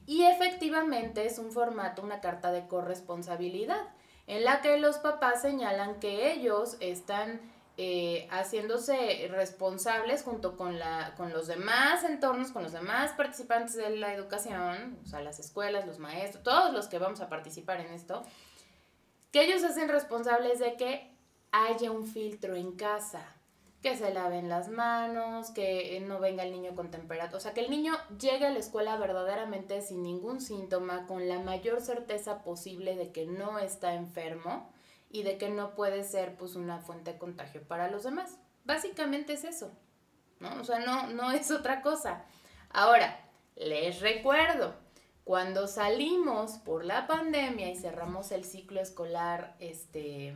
[0.07, 3.83] Y efectivamente es un formato, una carta de corresponsabilidad,
[4.27, 7.41] en la que los papás señalan que ellos están
[7.77, 13.97] eh, haciéndose responsables junto con, la, con los demás entornos, con los demás participantes de
[13.97, 17.93] la educación, o sea, las escuelas, los maestros, todos los que vamos a participar en
[17.93, 18.23] esto,
[19.33, 21.17] que ellos hacen responsables de que
[21.51, 23.25] haya un filtro en casa,
[23.83, 27.63] que se laven las manos, que no venga el niño con temperatura, o sea, que
[27.63, 32.97] el niño llegue a la escuela verdaderamente sin ningún síntoma, con la mayor certeza posible
[32.97, 34.71] de que no está enfermo
[35.11, 38.39] y de que no puede ser pues una fuente de contagio para los demás.
[38.65, 39.73] Básicamente es eso,
[40.39, 40.61] ¿no?
[40.61, 42.25] O sea, no, no es otra cosa.
[42.71, 43.19] Ahora,
[43.57, 44.75] les recuerdo,
[45.25, 50.35] cuando salimos por la pandemia y cerramos el ciclo escolar, este,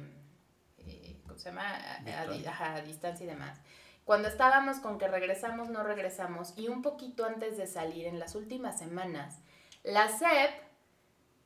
[1.38, 1.64] se llama?
[1.74, 3.60] A, distancia y demás.
[4.04, 8.34] Cuando estábamos con que regresamos, no regresamos, y un poquito antes de salir, en las
[8.34, 9.40] últimas semanas,
[9.82, 10.66] la SEP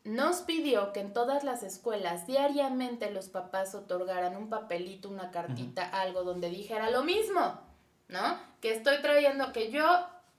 [0.04, 5.84] nos pidió que en todas las escuelas diariamente los papás otorgaran un papelito, una cartita,
[5.88, 7.60] algo donde dijera lo mismo,
[8.08, 8.38] ¿no?
[8.60, 9.84] Que estoy trayendo, que yo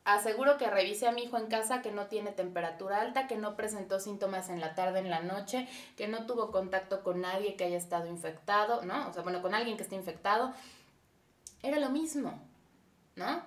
[0.04, 3.56] aseguro que revise a mi hijo en casa que no tiene temperatura alta, que no
[3.56, 7.66] presentó síntomas en la tarde, en la noche, que no tuvo contacto con nadie que
[7.66, 9.08] haya estado infectado, ¿no?
[9.10, 10.54] O sea, bueno, con alguien que esté infectado.
[11.62, 12.42] Era lo mismo,
[13.16, 13.44] ¿no?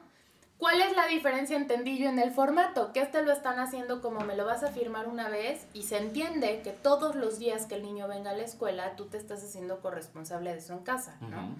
[0.56, 2.92] ¿Cuál es la diferencia, entendí yo, en el formato?
[2.92, 5.98] Que este lo están haciendo como me lo vas a firmar una vez y se
[5.98, 9.42] entiende que todos los días que el niño venga a la escuela, tú te estás
[9.42, 11.56] haciendo corresponsable de eso en casa, ¿no?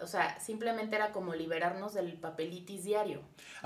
[0.00, 3.22] O sea, simplemente era como liberarnos del papelitis diario.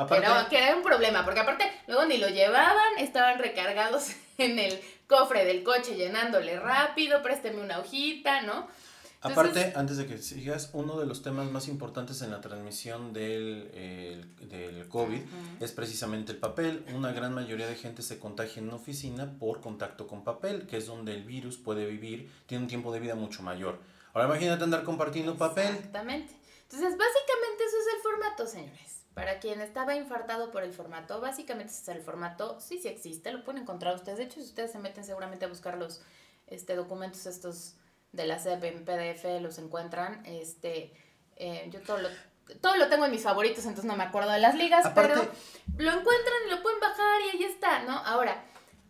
[0.09, 5.45] que, era, un problema, porque aparte luego ni lo llevaban, estaban recargados en el cofre
[5.45, 8.69] del coche llenándole rápido, présteme una hojita, ¿no?
[9.23, 13.71] Aparte, antes de que sigas, uno de los temas más importantes en la transmisión del,
[14.49, 15.21] del COVID
[15.61, 16.87] es precisamente el papel.
[16.95, 20.79] Una gran mayoría de gente se contagia en una oficina por contacto con papel, que
[20.79, 23.79] es donde el virus puede vivir, tiene un tiempo de vida mucho mayor.
[24.13, 25.75] Ahora imagínate andar compartiendo papel.
[25.75, 26.35] Exactamente.
[26.63, 29.05] Entonces, básicamente eso es el formato, señores.
[29.15, 32.61] Para quien estaba infartado por el formato, básicamente ese es el formato.
[32.61, 34.19] Sí, sí existe, lo pueden encontrar ustedes.
[34.19, 36.03] De hecho, si ustedes se meten seguramente a buscar los
[36.47, 37.75] este, documentos estos
[38.13, 40.25] de la SEP en PDF, los encuentran.
[40.27, 40.93] Este,
[41.37, 42.09] eh, yo todo lo,
[42.61, 45.91] todo lo tengo en mis favoritos, entonces no me acuerdo de las ligas, pero lo
[45.91, 47.93] encuentran y lo pueden bajar y ahí está, ¿no?
[47.99, 48.45] Ahora,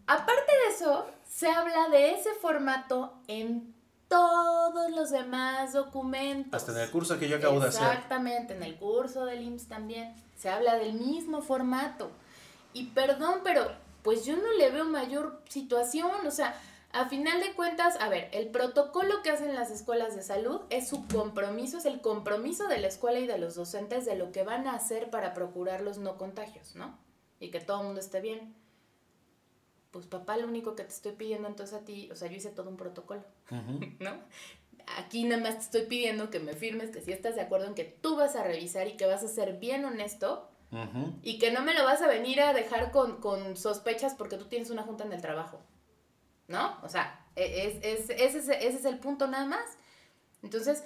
[0.06, 3.74] aparte de eso, se habla de ese formato en
[4.10, 6.60] todos los demás documentos.
[6.60, 7.84] Hasta en el curso que yo acabo de hacer.
[7.84, 10.14] Exactamente, en el curso del IMSS también.
[10.36, 12.10] Se habla del mismo formato.
[12.72, 13.70] Y perdón, pero
[14.02, 16.60] pues yo no le veo mayor situación, o sea,
[16.92, 20.88] a final de cuentas, a ver, el protocolo que hacen las escuelas de salud es
[20.88, 24.42] su compromiso, es el compromiso de la escuela y de los docentes de lo que
[24.42, 26.98] van a hacer para procurar los no contagios, ¿no?
[27.38, 28.56] Y que todo el mundo esté bien.
[29.90, 32.50] Pues papá, lo único que te estoy pidiendo entonces a ti, o sea, yo hice
[32.50, 33.24] todo un protocolo,
[34.00, 34.18] ¿no?
[34.98, 37.74] Aquí nada más te estoy pidiendo que me firmes que si estás de acuerdo en
[37.74, 40.48] que tú vas a revisar y que vas a ser bien honesto
[41.22, 44.44] y que no me lo vas a venir a dejar con, con sospechas porque tú
[44.46, 45.60] tienes una junta en el trabajo.
[46.50, 46.76] ¿no?
[46.82, 49.78] O sea, e, es, es, ese, es, ese es el punto nada más.
[50.42, 50.82] Entonces,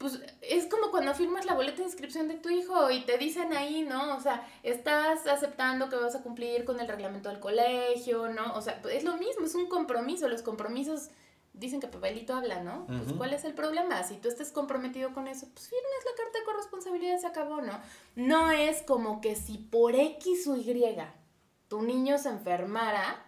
[0.00, 3.52] pues es como cuando firmas la boleta de inscripción de tu hijo y te dicen
[3.52, 4.16] ahí, ¿no?
[4.16, 8.54] O sea, estás aceptando que vas a cumplir con el reglamento del colegio, ¿no?
[8.54, 10.26] O sea, pues, es lo mismo, es un compromiso.
[10.26, 11.10] Los compromisos
[11.52, 12.86] dicen que papelito habla, ¿no?
[12.86, 14.02] Pues ¿cuál es el problema?
[14.02, 17.60] Si tú estás comprometido con eso, pues firmes la carta de corresponsabilidad y se acabó,
[17.60, 17.78] ¿no?
[18.16, 20.96] No es como que si por X o Y
[21.68, 23.22] tu niño se enfermara,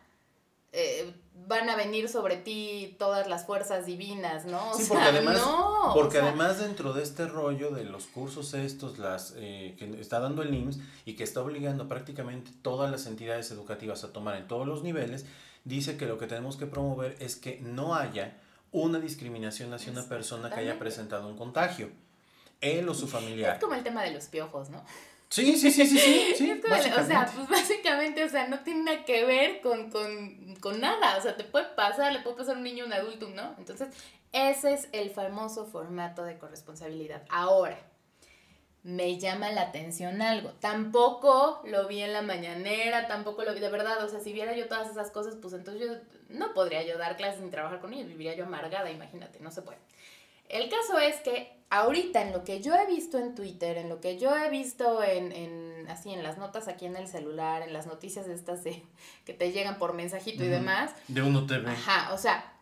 [0.72, 4.74] eh, van a venir sobre ti todas las fuerzas divinas, ¿no?
[4.74, 5.42] sí, porque además,
[5.94, 10.42] porque además dentro de este rollo de los cursos estos, las eh, que está dando
[10.42, 14.66] el IMSS y que está obligando prácticamente todas las entidades educativas a tomar en todos
[14.66, 15.26] los niveles,
[15.64, 18.36] dice que lo que tenemos que promover es que no haya
[18.70, 21.90] una discriminación hacia una persona que haya presentado un contagio,
[22.60, 23.56] él o su familiar.
[23.56, 24.82] Es como el tema de los piojos, ¿no?
[25.32, 26.34] Sí, sí, sí, sí, sí.
[26.36, 30.78] sí o sea, pues básicamente, o sea, no tiene nada que ver con, con, con,
[30.78, 31.16] nada.
[31.16, 33.54] O sea, te puede pasar, le puede pasar a un niño, un adulto, ¿no?
[33.56, 33.88] Entonces,
[34.32, 37.22] ese es el famoso formato de corresponsabilidad.
[37.30, 37.78] Ahora,
[38.82, 40.50] me llama la atención algo.
[40.60, 44.04] Tampoco lo vi en la mañanera, tampoco lo vi de verdad.
[44.04, 45.94] O sea, si viera yo todas esas cosas, pues entonces yo
[46.28, 48.08] no podría yo dar clases ni trabajar con ellos.
[48.08, 49.78] Viviría yo amargada, imagínate, no se puede.
[50.48, 54.00] El caso es que ahorita en lo que yo he visto en Twitter, en lo
[54.00, 57.72] que yo he visto en, en así en las notas aquí en el celular, en
[57.72, 58.82] las noticias estas de
[59.24, 60.92] que te llegan por mensajito y demás.
[61.08, 61.70] De uno TV.
[61.70, 62.52] Ajá, o sea,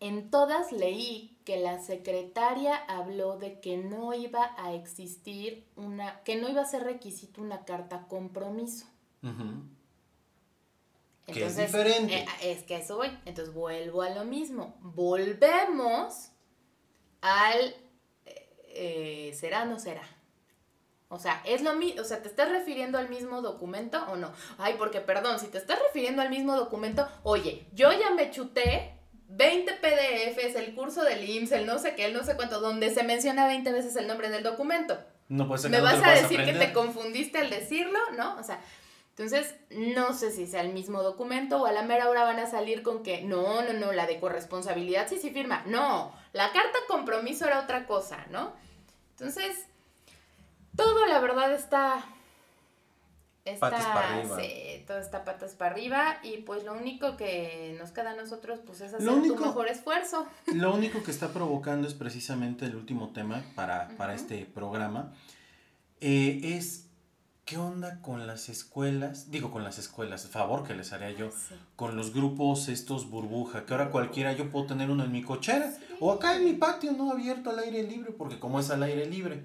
[0.00, 6.36] en todas leí que la secretaria habló de que no iba a existir una, que
[6.36, 8.86] no iba a ser requisito una carta compromiso.
[11.26, 12.14] que es diferente.
[12.14, 13.08] Eh, es que eso voy.
[13.24, 14.76] Entonces vuelvo a lo mismo.
[14.80, 16.30] Volvemos
[17.20, 17.74] al
[18.66, 20.02] eh, será o no será.
[21.08, 24.32] O sea, es lo mismo, o sea, ¿te estás refiriendo al mismo documento o no?
[24.58, 28.94] Ay, porque perdón, si te estás refiriendo al mismo documento, oye, yo ya me chuté
[29.26, 32.94] 20 PDFs, el curso del IMSS, el no sé qué, el no sé cuánto, donde
[32.94, 34.98] se menciona 20 veces el nombre del documento.
[35.28, 37.98] No puede ser ¿Me vas a decir que te confundiste al decirlo?
[38.16, 38.36] ¿No?
[38.38, 38.60] O sea,
[39.20, 42.50] entonces, no sé si sea el mismo documento o a la mera hora van a
[42.50, 45.62] salir con que no, no, no, la de corresponsabilidad sí, sí firma.
[45.66, 48.54] No, la carta compromiso era otra cosa, ¿no?
[49.10, 49.66] Entonces,
[50.74, 52.02] todo la verdad está...
[53.44, 54.40] Está, patas para arriba.
[54.40, 58.60] Sí, todo está patas para arriba y pues lo único que nos queda a nosotros
[58.64, 60.26] pues es hacer tu mejor esfuerzo.
[60.54, 65.12] Lo único que está provocando es precisamente el último tema para, para este programa.
[66.00, 66.89] Eh, es
[67.50, 69.32] ¿qué onda con las escuelas?
[69.32, 71.30] Digo, con las escuelas, favor que les haría yo,
[71.74, 75.74] con los grupos estos burbuja, que ahora cualquiera, yo puedo tener uno en mi cochera
[75.98, 77.10] o acá en mi patio, ¿no?
[77.10, 79.42] Abierto al aire libre, porque como es al aire libre.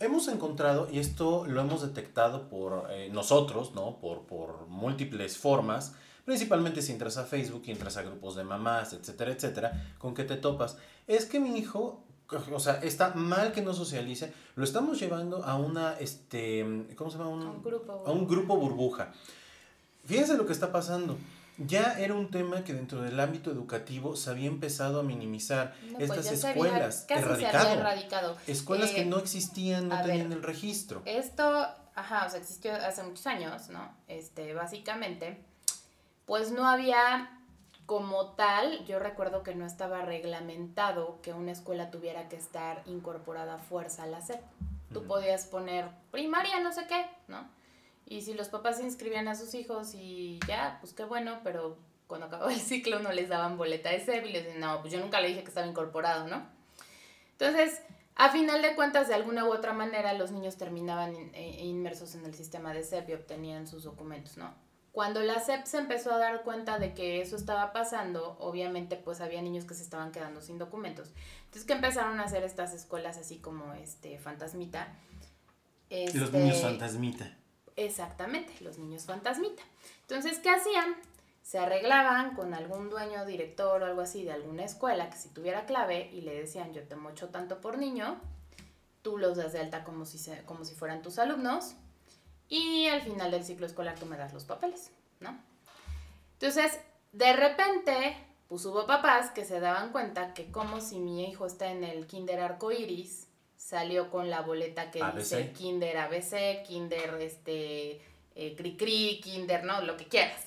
[0.00, 4.00] Hemos encontrado, y esto lo hemos detectado por eh, nosotros, ¿no?
[4.00, 8.94] Por, por múltiples formas, principalmente si entras a Facebook y entras a grupos de mamás,
[8.94, 10.76] etcétera, etcétera, con que te topas.
[11.06, 15.56] Es que mi hijo o sea, está mal que no socialice, lo estamos llevando a
[15.56, 17.30] una, este, ¿cómo se llama?
[17.30, 19.12] Un, grupo, a un grupo burbuja.
[20.04, 21.18] Fíjense lo que está pasando.
[21.58, 26.10] Ya era un tema que dentro del ámbito educativo se había empezado a minimizar pues
[26.10, 27.06] estas escuelas.
[27.08, 28.36] erradicado.
[28.46, 31.02] Escuelas que eh, no existían, no tenían el registro.
[31.04, 33.92] Esto, ajá, o sea, existió hace muchos años, ¿no?
[34.06, 35.42] Este, básicamente,
[36.26, 37.37] pues no había
[37.88, 43.54] como tal, yo recuerdo que no estaba reglamentado que una escuela tuviera que estar incorporada
[43.54, 44.42] a fuerza a la SEP.
[44.92, 47.48] Tú podías poner primaria, no sé qué, ¿no?
[48.04, 51.78] Y si los papás se inscribían a sus hijos y ya, pues qué bueno, pero
[52.06, 54.92] cuando acababa el ciclo no les daban boleta de SEP y les decían, no, pues
[54.92, 56.46] yo nunca le dije que estaba incorporado, ¿no?
[57.38, 57.80] Entonces,
[58.16, 62.26] a final de cuentas, de alguna u otra manera, los niños terminaban eh, inmersos en
[62.26, 64.67] el sistema de SEP y obtenían sus documentos, ¿no?
[64.98, 69.20] Cuando la SEP se empezó a dar cuenta de que eso estaba pasando, obviamente pues
[69.20, 71.12] había niños que se estaban quedando sin documentos.
[71.44, 74.88] Entonces que empezaron a hacer estas escuelas así como este fantasmita.
[75.88, 77.38] los niños este, fantasmita.
[77.76, 79.62] Exactamente, los niños fantasmita.
[80.00, 80.96] Entonces, ¿qué hacían?
[81.42, 85.64] Se arreglaban con algún dueño, director o algo así de alguna escuela que si tuviera
[85.64, 88.20] clave y le decían yo te mocho tanto por niño,
[89.02, 91.76] tú los das de alta como si, como si fueran tus alumnos
[92.48, 95.38] y al final del ciclo escolar tú me das los papeles, ¿no?
[96.34, 96.78] Entonces,
[97.12, 98.16] de repente,
[98.48, 102.06] pues hubo papás que se daban cuenta que como si mi hijo está en el
[102.06, 108.00] kinder arcoiris, salió con la boleta que dice kinder ABC, kinder este,
[108.34, 109.82] eh, cri cri, kinder, ¿no?
[109.82, 110.44] Lo que quieras.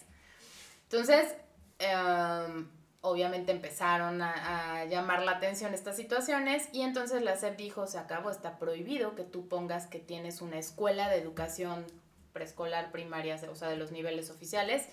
[0.84, 1.36] Entonces,
[1.78, 2.70] em,
[3.02, 8.30] obviamente empezaron a, llamar la atención estas situaciones y entonces la SEP dijo, se acabó,
[8.30, 11.86] está prohibido que tú pongas que tienes una escuela de educación
[12.34, 14.88] preescolar, primaria, o sea, de los niveles oficiales,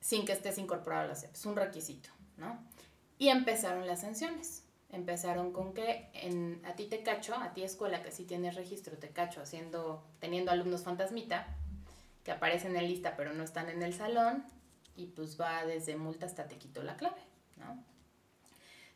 [0.00, 1.34] sin que estés incorporado a la SEP.
[1.34, 2.58] Es un requisito, ¿no?
[3.18, 4.64] Y empezaron las sanciones.
[4.90, 8.98] Empezaron con que en, a ti te cacho, a ti escuela que sí tienes registro,
[8.98, 11.46] te cacho haciendo, teniendo alumnos fantasmita,
[12.24, 14.44] que aparecen en lista pero no están en el salón,
[14.96, 17.22] y pues va desde multa hasta te quito la clave,
[17.56, 17.84] ¿no?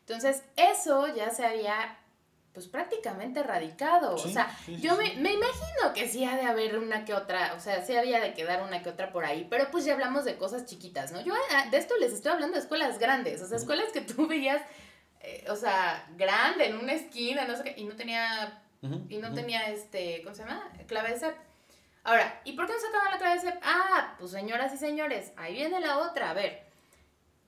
[0.01, 1.97] Entonces, eso ya se había
[2.57, 4.15] pues prácticamente erradicado.
[4.15, 7.59] o sea, yo me, me, imagino que sí ha de haber una que otra, o
[7.59, 10.37] sea, sí había de quedar una que otra por ahí, pero pues ya hablamos de
[10.37, 11.21] cosas chiquitas, ¿no?
[11.21, 14.25] Yo ah, de esto les estoy hablando de escuelas grandes, o sea, escuelas que tú
[14.27, 14.59] veías,
[15.21, 19.35] eh, o sea, grande, en una esquina, no sé qué, y no tenía, y no
[19.35, 20.67] tenía, este, ¿cómo se llama?
[20.87, 21.35] Clave de.
[22.07, 23.61] Ahora, ¿y por qué no sacaban la clave de CEP?
[23.63, 26.29] Ah, pues señoras y señores, ahí viene la otra.
[26.29, 26.63] A ver,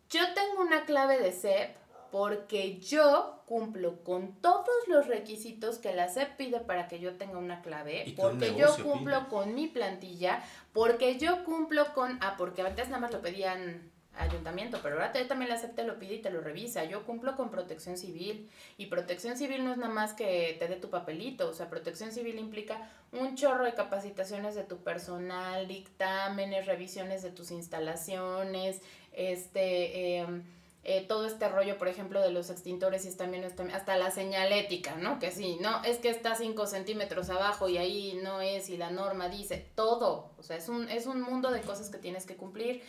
[0.10, 1.78] yo tengo una clave de CEP
[2.12, 7.38] porque yo cumplo con todos los requisitos que la SEP pide para que yo tenga
[7.38, 10.43] una clave, porque yo cumplo con mi plantilla,
[10.74, 15.50] porque yo cumplo con, ah, porque antes nada más lo pedían ayuntamiento, pero ahora también
[15.50, 16.84] la SEP te lo pide y te lo revisa.
[16.84, 20.76] Yo cumplo con protección civil y protección civil no es nada más que te dé
[20.76, 26.65] tu papelito, o sea, protección civil implica un chorro de capacitaciones de tu personal, dictámenes,
[26.65, 28.82] revisiones de tus instalaciones,
[29.13, 30.17] este...
[30.17, 30.43] Em,
[30.86, 33.43] eh, todo este rollo, por ejemplo, de los extintores y también
[33.74, 35.19] hasta la señalética, ¿no?
[35.19, 38.89] Que sí, no, es que está 5 centímetros abajo y ahí no es y la
[38.89, 40.32] norma dice todo.
[40.38, 42.82] O sea, es un, es un mundo de cosas que tienes que cumplir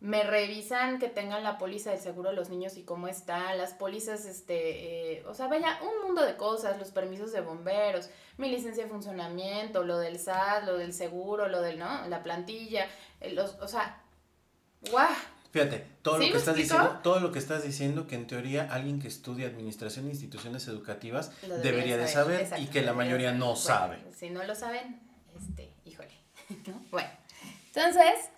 [0.00, 4.24] me revisan que tengan la póliza de seguro los niños y cómo está, las pólizas,
[4.24, 8.08] este, eh, o sea, vaya, un mundo de cosas, los permisos de bomberos,
[8.38, 12.08] mi licencia de funcionamiento, lo del SAT, lo del seguro, lo del, ¿no?
[12.08, 12.86] La plantilla,
[13.20, 14.02] eh, los, o sea,
[14.90, 15.08] ¡guau!
[15.50, 19.00] Fíjate, todo lo que estás diciendo, todo lo que estás diciendo que en teoría alguien
[19.00, 21.32] que estudia administración de instituciones educativas
[21.62, 23.98] debería, de saber y que la mayoría no sabe.
[24.16, 25.00] Si no lo saben,
[25.36, 26.14] este, híjole,
[26.90, 27.10] Bueno,
[27.66, 28.30] entonces,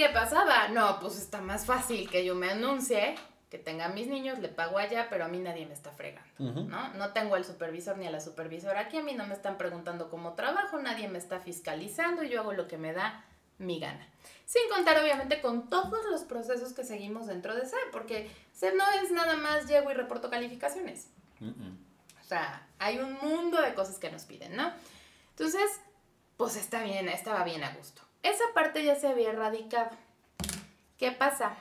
[0.00, 0.68] ¿Qué pasaba?
[0.68, 3.16] No, pues está más fácil que yo me anuncie,
[3.50, 6.30] que tenga a mis niños, le pago allá, pero a mí nadie me está fregando,
[6.38, 6.94] ¿no?
[6.94, 10.08] No tengo al supervisor ni a la supervisora aquí, a mí no me están preguntando
[10.08, 13.26] cómo trabajo, nadie me está fiscalizando y yo hago lo que me da
[13.58, 14.08] mi gana.
[14.46, 18.84] Sin contar, obviamente, con todos los procesos que seguimos dentro de SEP, porque SEP no
[19.02, 21.08] es nada más llego y reporto calificaciones.
[21.42, 24.72] O sea, hay un mundo de cosas que nos piden, ¿no?
[25.28, 25.78] Entonces,
[26.38, 28.00] pues está bien, estaba bien a gusto.
[28.22, 29.90] Esa parte ya se había erradicado.
[30.98, 31.54] ¿Qué pasa?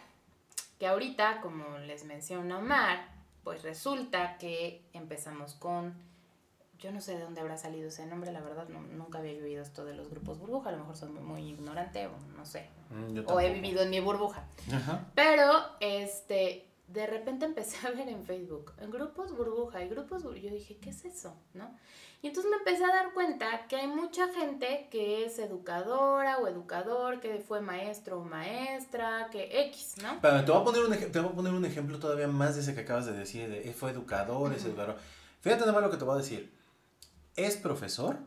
[0.77, 3.07] Que ahorita, como les menciona Omar,
[3.43, 5.93] pues resulta que empezamos con,
[6.77, 9.85] yo no sé de dónde habrá salido ese nombre, la verdad, nunca había oído esto
[9.85, 13.39] de los grupos burbuja, a lo mejor soy muy, ignorante o no sé, mm, o
[13.39, 14.43] he vivido en mi burbuja.
[15.15, 20.43] Pero, este, de repente empecé a ver en Facebook, en grupos burbuja y grupos burbuja,
[20.47, 21.35] yo dije, ¿qué es eso?
[21.53, 21.75] ¿No?
[22.21, 26.47] Y entonces me empecé a dar cuenta que hay mucha gente que es educadora o
[26.47, 30.19] educador, que fue maestro o maestra, que X, ¿no?
[30.21, 32.61] Pero te voy a poner un, te voy a poner un ejemplo todavía más de
[32.61, 34.97] ese que acabas de decir, de eh, fue educador, es educador.
[35.39, 36.51] Fíjate nada más lo que te voy a decir.
[37.37, 38.17] Es profesor,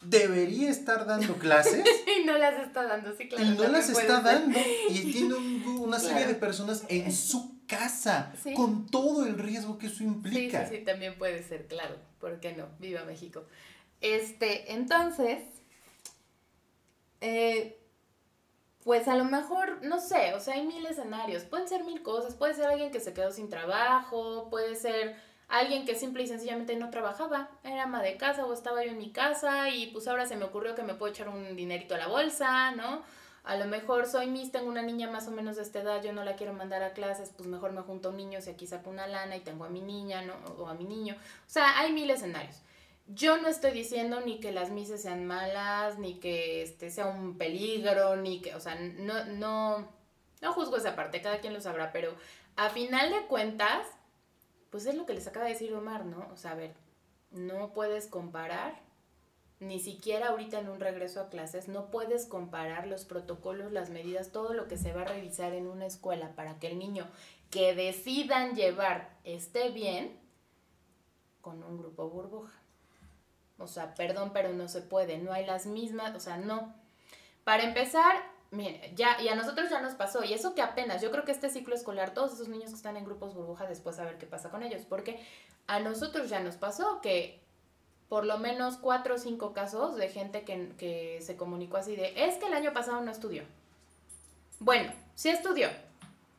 [0.00, 1.84] debería estar dando clases.
[2.18, 3.44] y no las está dando, sí, claro.
[3.44, 4.58] Y no las está dando.
[4.88, 5.34] Y tiene
[5.78, 10.64] una serie de personas en su casa, con todo el riesgo que eso implica.
[10.66, 11.96] Sí, sí, sí, también puede ser, claro.
[12.20, 12.68] ¿Por qué no?
[12.78, 13.44] Viva México.
[14.00, 15.42] Este, entonces,
[17.20, 17.78] eh,
[18.84, 22.34] pues a lo mejor, no sé, o sea, hay mil escenarios, pueden ser mil cosas,
[22.34, 25.16] puede ser alguien que se quedó sin trabajo, puede ser
[25.48, 28.98] alguien que simple y sencillamente no trabajaba, era ama de casa o estaba yo en
[28.98, 31.98] mi casa y pues ahora se me ocurrió que me puedo echar un dinerito a
[31.98, 33.02] la bolsa, ¿no?
[33.44, 36.14] A lo mejor soy Miss, tengo una niña más o menos de esta edad, yo
[36.14, 38.66] no la quiero mandar a clases, pues mejor me junto a un niño si aquí
[38.66, 40.34] saco una lana y tengo a mi niña, ¿no?
[40.58, 41.14] O a mi niño.
[41.14, 42.62] O sea, hay mil escenarios.
[43.06, 47.36] Yo no estoy diciendo ni que las mises sean malas, ni que este sea un
[47.36, 49.86] peligro, ni que, o sea, no, no,
[50.40, 52.14] no juzgo esa parte, cada quien lo sabrá, pero
[52.56, 53.86] a final de cuentas,
[54.70, 56.28] pues es lo que les acaba de decir Omar, ¿no?
[56.32, 56.72] O sea, a ver,
[57.30, 58.80] no puedes comparar,
[59.66, 64.30] ni siquiera ahorita en un regreso a clases, no puedes comparar los protocolos, las medidas,
[64.30, 67.06] todo lo que se va a revisar en una escuela para que el niño
[67.50, 70.18] que decidan llevar esté bien
[71.40, 72.52] con un grupo burbuja.
[73.58, 76.74] O sea, perdón, pero no se puede, no hay las mismas, o sea, no.
[77.44, 78.16] Para empezar,
[78.50, 81.32] mire, ya, y a nosotros ya nos pasó, y eso que apenas, yo creo que
[81.32, 84.26] este ciclo escolar, todos esos niños que están en grupos burbuja, después a ver qué
[84.26, 85.24] pasa con ellos, porque
[85.66, 87.43] a nosotros ya nos pasó que
[88.08, 92.26] por lo menos cuatro o cinco casos de gente que, que se comunicó así de,
[92.26, 93.42] es que el año pasado no estudió.
[94.60, 95.68] Bueno, sí estudió,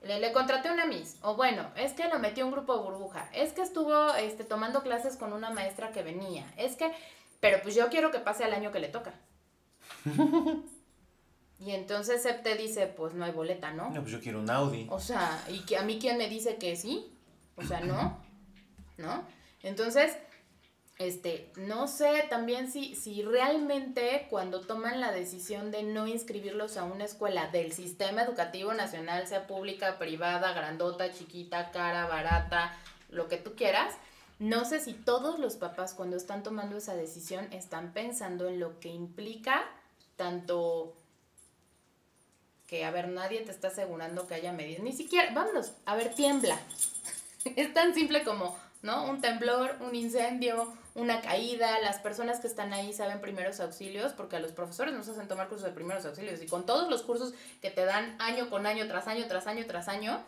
[0.05, 1.17] le, le, contraté una Miss.
[1.21, 3.29] O bueno, es que lo metió un grupo burbuja.
[3.33, 6.51] Es que estuvo este, tomando clases con una maestra que venía.
[6.57, 6.91] Es que,
[7.39, 9.13] pero pues yo quiero que pase al año que le toca.
[11.59, 13.89] y entonces Sep te dice, pues no hay boleta, ¿no?
[13.89, 14.87] No, pues yo quiero un Audi.
[14.91, 17.11] O sea, ¿y que a mí quién me dice que sí?
[17.55, 18.19] O sea, no.
[18.97, 19.23] ¿No?
[19.63, 20.15] Entonces,
[20.97, 26.85] este, no sé también si, si realmente cuando toman la decisión de no inscribirlos a
[26.85, 32.77] una escuela del sistema educativo nacional, sea pública, privada, grandota, chiquita, cara, barata,
[33.09, 33.93] lo que tú quieras,
[34.39, 38.79] no sé si todos los papás cuando están tomando esa decisión están pensando en lo
[38.79, 39.65] que implica
[40.15, 40.95] tanto
[42.67, 46.15] que, a ver, nadie te está asegurando que haya medidas, ni siquiera, vámonos, a ver,
[46.15, 46.59] tiembla.
[47.55, 49.03] es tan simple como, ¿no?
[49.09, 54.37] Un temblor, un incendio, una caída, las personas que están ahí saben primeros auxilios, porque
[54.37, 57.33] a los profesores nos hacen tomar cursos de primeros auxilios y con todos los cursos
[57.61, 60.23] que te dan año con año, tras año, tras año, tras año,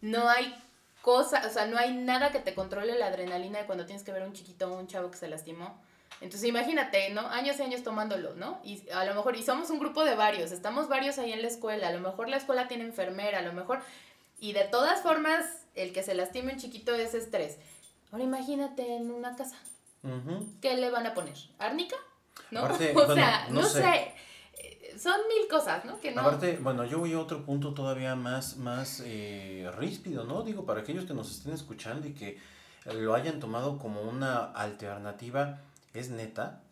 [0.00, 0.54] no hay
[1.02, 4.12] cosa, o sea, no hay nada que te controle la adrenalina de cuando tienes que
[4.12, 5.82] ver a un chiquito o un chavo que se lastimó.
[6.20, 7.26] Entonces imagínate, ¿no?
[7.28, 8.60] Años y años tomándolo, ¿no?
[8.62, 11.48] Y a lo mejor, y somos un grupo de varios, estamos varios ahí en la
[11.48, 13.80] escuela, a lo mejor la escuela tiene enfermera, a lo mejor,
[14.38, 15.44] y de todas formas,
[15.74, 17.56] el que se lastime un chiquito es estrés.
[18.14, 19.56] Ahora imagínate en una casa,
[20.60, 21.34] ¿Qué le van a poner?
[21.58, 21.96] ¿Árnica?
[22.52, 22.62] ¿No?
[22.94, 24.12] o sea, no, sé.
[24.56, 25.98] Eh, son mil cosas, ¿no?
[25.98, 26.20] Que no...
[26.20, 30.44] Aparte, bueno, yo voy a otro punto todavía más, más eh, ríspido, ¿no?
[30.44, 32.38] Digo, para aquellos que nos estén escuchando y que
[32.84, 35.58] lo hayan tomado como una alternativa,
[35.92, 36.62] ¿es neta?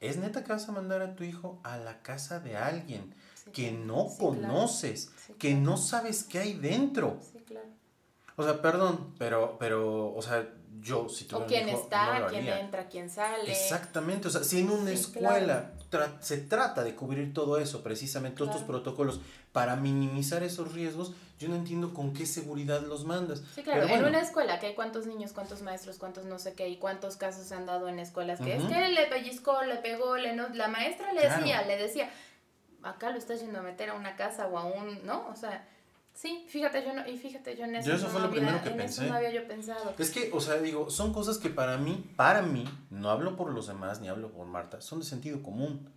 [0.00, 3.14] ¿Es neta que vas a mandar a tu hijo a la casa de alguien
[3.54, 7.20] que no conoces, que no sabes qué hay dentro?
[7.22, 7.68] Sí, claro.
[8.36, 10.46] O sea, perdón, pero, pero, o sea,
[10.80, 13.50] yo si tuviera O quién está, quién entra, quién sale.
[13.50, 15.72] Exactamente, o sea, si en una escuela
[16.20, 19.20] se trata de cubrir todo eso, precisamente todos estos protocolos,
[19.52, 23.42] para minimizar esos riesgos, yo no entiendo con qué seguridad los mandas.
[23.54, 26.68] Sí, claro, en una escuela que hay cuántos niños, cuántos maestros, cuántos no sé qué,
[26.68, 30.16] y cuántos casos se han dado en escuelas que es que le pellizcó, le pegó,
[30.16, 32.10] le no, la maestra le decía, le decía,
[32.82, 35.28] acá lo estás yendo a meter a una casa o a un, ¿no?
[35.28, 35.66] O sea,
[36.14, 39.06] Sí, fíjate, yo no, y fíjate, yo en eso, eso fue lo primero que pensé.
[39.08, 39.94] no había yo pensado.
[39.98, 43.52] Es que, o sea, digo, son cosas que para mí, para mí, no hablo por
[43.52, 45.90] los demás ni hablo por Marta, son de sentido común.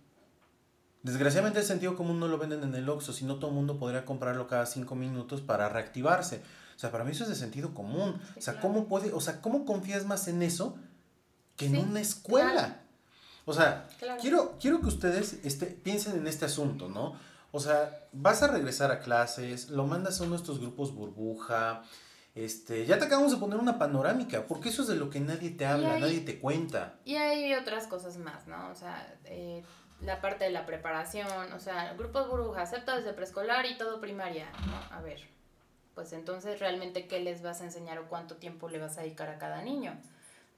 [1.04, 3.78] Desgraciadamente el sentido común no lo venden en el Oxxo, si no todo el mundo
[3.78, 6.42] podría comprarlo cada cinco minutos para reactivarse.
[6.74, 8.20] O sea, para mí eso es de sentido común.
[8.36, 10.76] o sea, ¿cómo puede, o sea, cómo confías más en eso
[11.56, 12.82] que en una escuela?
[13.44, 13.88] O sea,
[14.20, 17.14] quiero, quiero que ustedes este, piensen en este asunto, ¿no?
[17.50, 21.82] O sea, vas a regresar a clases, lo mandas a uno de estos grupos burbuja,
[22.34, 25.50] este, ya te acabamos de poner una panorámica, porque eso es de lo que nadie
[25.50, 26.94] te habla, nadie te cuenta.
[27.04, 28.70] Y hay otras cosas más, ¿no?
[28.70, 29.64] O sea, eh,
[30.00, 34.46] la parte de la preparación, o sea, grupos burbuja, acepta desde preescolar y todo primaria,
[34.66, 34.96] ¿no?
[34.96, 35.20] A ver,
[35.94, 39.30] pues entonces realmente qué les vas a enseñar o cuánto tiempo le vas a dedicar
[39.30, 39.98] a cada niño.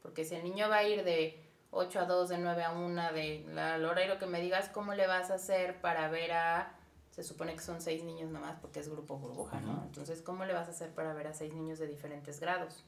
[0.02, 3.12] Porque si el niño va a ir de 8 a 2, de 9 a 1,
[3.12, 6.74] de la horario que me digas, ¿cómo le vas a hacer para ver a
[7.10, 9.82] se supone que son seis niños nomás porque es grupo burbuja, ¿no?
[9.84, 12.84] Entonces, ¿cómo le vas a hacer para ver a seis niños de diferentes grados?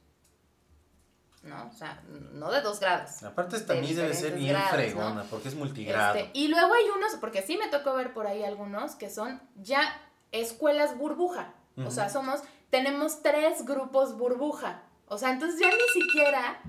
[1.42, 1.68] ¿No?
[1.68, 3.24] O sea, no de dos grados.
[3.24, 6.14] Aparte, esta mí debe ser bien fregona porque es multigrado.
[6.14, 9.42] Este, y luego hay unos, porque sí me tocó ver por ahí algunos que son
[9.56, 9.82] ya
[10.30, 11.54] escuelas burbuja.
[11.84, 14.82] O sea, somos, tenemos tres grupos burbuja.
[15.08, 16.62] O sea, entonces ya ni siquiera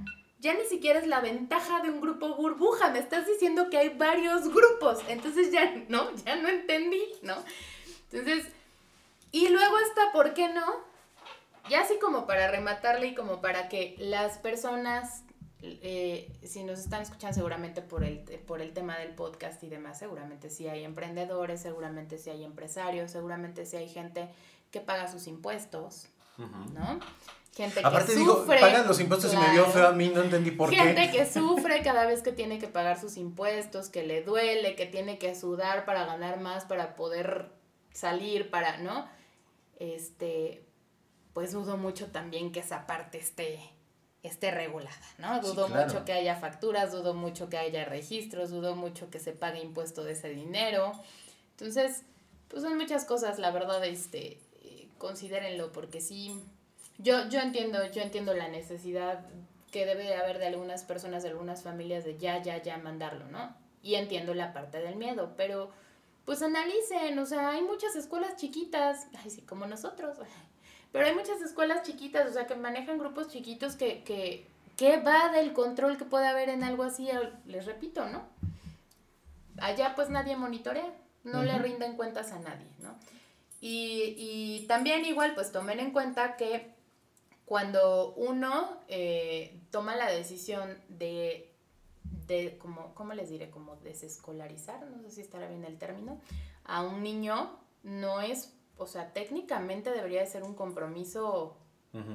[0.44, 3.90] ya ni siquiera es la ventaja de un grupo burbuja, me estás diciendo que hay
[3.90, 7.02] varios grupos, entonces ya no, ya no entendí.
[7.22, 7.36] ¿no?
[8.12, 8.46] Entonces,
[9.32, 10.66] y luego está, ¿por qué no?
[11.70, 15.24] Ya así como para rematarle y como para que las personas,
[15.62, 19.98] eh, si nos están escuchando seguramente por el, por el tema del podcast y demás,
[19.98, 24.28] seguramente sí hay emprendedores, seguramente sí hay empresarios, seguramente sí hay gente
[24.72, 27.00] que paga sus impuestos, ¿no?
[27.56, 28.60] Gente Aparte que sufre.
[28.60, 30.78] pagan los impuestos y me vio feo a mí, no entendí por qué.
[30.78, 34.88] Gente que sufre cada vez que tiene que pagar sus impuestos, que le duele, que
[34.88, 37.52] tiene que sudar para ganar más, para poder
[37.92, 39.08] salir, para, ¿no?
[39.78, 40.66] Este,
[41.34, 43.60] pues dudo mucho también que esa parte esté,
[44.24, 45.40] esté regulada, ¿no?
[45.40, 49.60] Dudo mucho que haya facturas, dudo mucho que haya registros, dudo mucho que se pague
[49.60, 50.94] impuesto de ese dinero.
[51.52, 52.02] Entonces,
[52.48, 56.44] pues son muchas cosas, la verdad, este, eh, considérenlo, porque sí
[56.98, 59.26] yo, yo entiendo, yo entiendo la necesidad
[59.72, 63.28] que debe de haber de algunas personas, de algunas familias de ya, ya, ya mandarlo,
[63.28, 63.56] ¿no?
[63.82, 65.72] Y entiendo la parte del miedo, pero
[66.26, 70.18] pues analicen, o sea, hay muchas escuelas chiquitas, así como nosotros,
[70.92, 74.46] pero hay muchas escuelas chiquitas, o sea, que manejan grupos chiquitos que, que,
[74.78, 77.10] que va del control que puede haber en algo así,
[77.46, 78.24] les repito, ¿no?
[79.60, 82.96] Allá pues nadie monitorea, no le rinden cuentas a nadie, ¿no?
[83.60, 86.73] Y, y también igual pues tomen en cuenta que
[87.54, 91.54] cuando uno eh, toma la decisión de,
[92.26, 93.52] de como, ¿cómo les diré?
[93.52, 96.20] Como desescolarizar, no sé si estará bien el término,
[96.64, 101.56] a un niño no es, o sea, técnicamente debería de ser un compromiso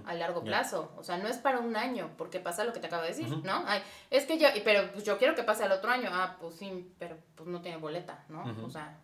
[0.07, 0.91] a largo plazo.
[0.97, 3.29] O sea, no es para un año, porque pasa lo que te acabo de decir,
[3.45, 3.63] ¿no?
[3.65, 3.81] Ay,
[4.11, 6.11] es que yo, pero pues yo quiero que pase al otro año.
[6.13, 8.43] Ah, pues sí, pero pues no tiene boleta, ¿no?
[8.65, 8.99] O sea,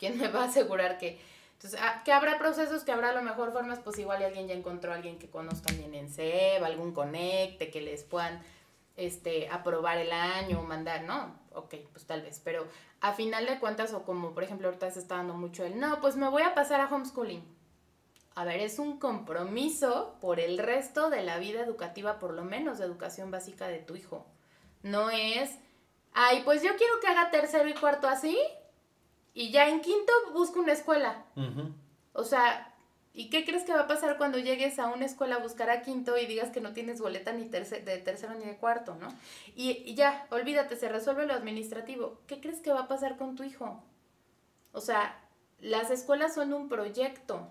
[0.00, 1.20] ¿quién me va a asegurar que
[1.56, 4.54] entonces, ah, que habrá procesos, que habrá a lo mejor formas, pues igual alguien ya
[4.54, 8.42] encontró a alguien que conozca bien en SEB, algún conecte, que les puedan
[8.96, 11.34] este, aprobar el año o mandar, ¿no?
[11.54, 12.68] Ok, pues tal vez, pero
[13.00, 15.98] a final de cuentas, o como por ejemplo ahorita se está dando mucho el, no,
[16.02, 17.42] pues me voy a pasar a homeschooling.
[18.34, 22.76] A ver, es un compromiso por el resto de la vida educativa, por lo menos
[22.76, 24.26] de educación básica de tu hijo.
[24.82, 25.58] No es,
[26.12, 28.38] ay, pues yo quiero que haga tercero y cuarto así,
[29.36, 31.26] y ya en quinto busco una escuela.
[32.14, 32.74] O sea,
[33.12, 35.82] ¿y qué crees que va a pasar cuando llegues a una escuela a buscar a
[35.82, 39.08] quinto y digas que no tienes boleta ni de tercero ni de cuarto, ¿no?
[39.54, 42.18] Y, ya, olvídate, se resuelve lo administrativo.
[42.26, 43.84] ¿Qué crees que va a pasar con tu hijo?
[44.72, 45.22] O sea,
[45.60, 47.46] las escuelas son un proyecto.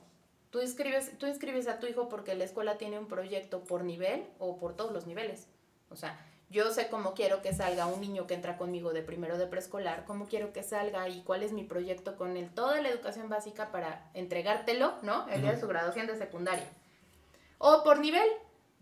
[0.50, 4.26] Tú inscribes, tú inscribes a tu hijo porque la escuela tiene un proyecto por nivel
[4.40, 5.50] o por todos los niveles.
[5.92, 6.18] O sea,
[6.50, 10.06] yo sé cómo quiero que salga un niño que entra conmigo de primero de preescolar,
[10.06, 13.72] cómo quiero que salga y cuál es mi proyecto con él, toda la educación básica
[13.72, 15.28] para entregártelo, ¿no?
[15.30, 16.68] El día de su graduación de secundaria.
[17.58, 18.28] O por nivel.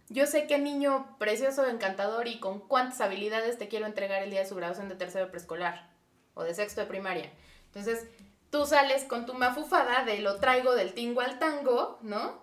[0.09, 4.41] Yo sé qué niño precioso, encantador y con cuántas habilidades te quiero entregar el día
[4.41, 5.89] de su graduación de tercero de preescolar
[6.33, 7.31] o de sexto de primaria.
[7.67, 8.05] Entonces,
[8.49, 12.42] tú sales con tu mafufada de lo traigo del tingo al tango, ¿no?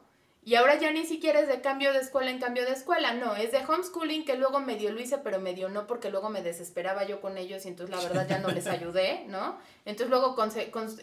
[0.51, 3.37] Y ahora ya ni siquiera es de cambio de escuela en cambio de escuela, no,
[3.37, 7.05] es de homeschooling que luego medio lo hice, pero medio no, porque luego me desesperaba
[7.05, 9.61] yo con ellos y entonces la verdad ya no les ayudé, ¿no?
[9.85, 10.51] Entonces luego con,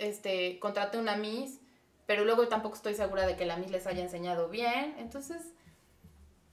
[0.01, 1.61] este, contraté una Miss,
[2.05, 5.41] pero luego tampoco estoy segura de que la Miss les haya enseñado bien, entonces,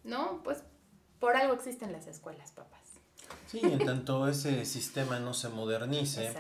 [0.05, 0.63] no, pues
[1.19, 2.74] por algo existen las escuelas, papás.
[3.47, 6.33] Sí, en tanto ese sistema no se modernice,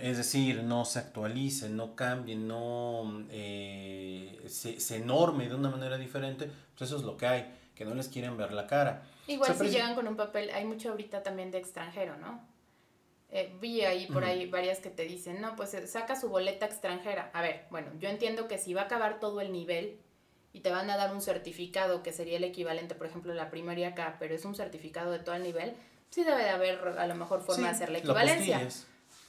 [0.00, 5.98] es decir, no se actualice, no cambie, no eh, se, se, norme de una manera
[5.98, 9.02] diferente, pues eso es lo que hay, que no les quieren ver la cara.
[9.26, 12.40] Igual si llegan con un papel, hay mucho ahorita también de extranjero, ¿no?
[13.30, 16.66] Eh, vi ahí por ahí varias que te dicen, no, pues eh, saca su boleta
[16.66, 17.30] extranjera.
[17.34, 19.98] A ver, bueno, yo entiendo que si va a acabar todo el nivel
[20.52, 23.88] y te van a dar un certificado que sería el equivalente, por ejemplo, la primaria
[23.88, 25.74] acá, pero es un certificado de todo el nivel,
[26.16, 28.66] sí debe de haber a lo mejor forma de hacer la equivalencia.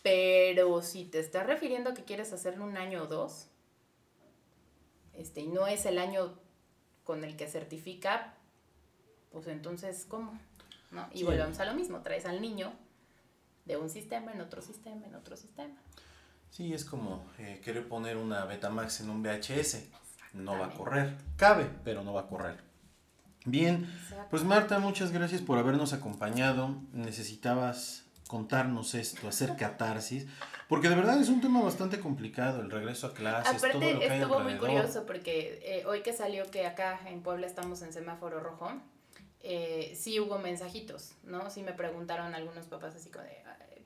[0.04, 3.48] pero si te estás refiriendo a que quieres hacerlo un año o dos,
[5.14, 6.40] este, y no es el año
[7.04, 8.36] con el que certifica,
[9.34, 10.40] pues entonces, ¿cómo?
[10.92, 11.10] ¿No?
[11.12, 12.72] Y volvemos a lo mismo, traes al niño
[13.66, 15.76] de un sistema en otro sistema, en otro sistema.
[16.52, 19.90] Sí, es como eh, querer poner una Betamax en un VHS.
[20.32, 21.18] No va a correr.
[21.36, 22.67] Cabe, pero no va a correr.
[23.48, 23.90] Bien,
[24.30, 26.76] pues Marta, muchas gracias por habernos acompañado.
[26.92, 30.28] Necesitabas contarnos esto, hacer catarsis,
[30.68, 34.06] porque de verdad es un tema bastante complicado, el regreso a clases, todo lo que
[34.06, 38.42] estuvo muy curioso porque eh, hoy que salió que acá en Puebla estamos en semáforo
[38.42, 38.70] rojo,
[39.40, 41.50] eh, sí hubo mensajitos, ¿no?
[41.50, 43.38] Sí me preguntaron algunos papás así como de,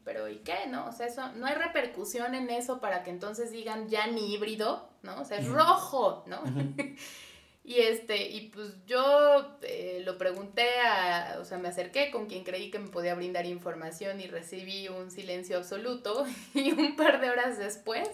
[0.03, 0.87] pero ¿y qué, no?
[0.87, 4.89] O sea, eso, no hay repercusión en eso para que entonces digan ya ni híbrido,
[5.03, 5.21] ¿no?
[5.21, 6.41] O sea, es rojo, ¿no?
[7.63, 12.43] Y este, y pues yo eh, lo pregunté a, o sea, me acerqué con quien
[12.43, 17.29] creí que me podía brindar información y recibí un silencio absoluto y un par de
[17.29, 18.09] horas después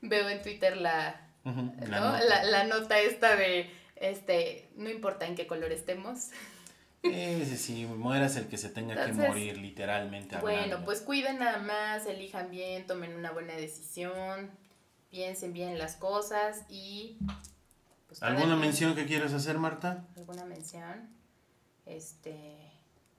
[0.00, 3.00] veo en Twitter la, la, nota.
[3.00, 6.30] esta de, este, no importa en qué color estemos.
[7.02, 10.38] Ese sí, mueras el que se tenga que morir, literalmente.
[10.38, 14.50] Bueno, pues cuiden nada más, elijan bien, tomen una buena decisión,
[15.10, 17.18] piensen bien las cosas y...
[18.20, 20.04] Pues, ¿Alguna mención que quieras hacer, Marta?
[20.16, 21.08] ¿Alguna mención?
[21.84, 22.70] Este...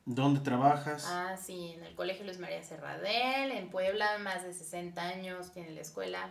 [0.05, 1.05] ¿Dónde trabajas?
[1.09, 5.71] Ah, sí, en el Colegio Luis María Serradel, en Puebla, más de 60 años, tiene
[5.71, 6.29] la escuela,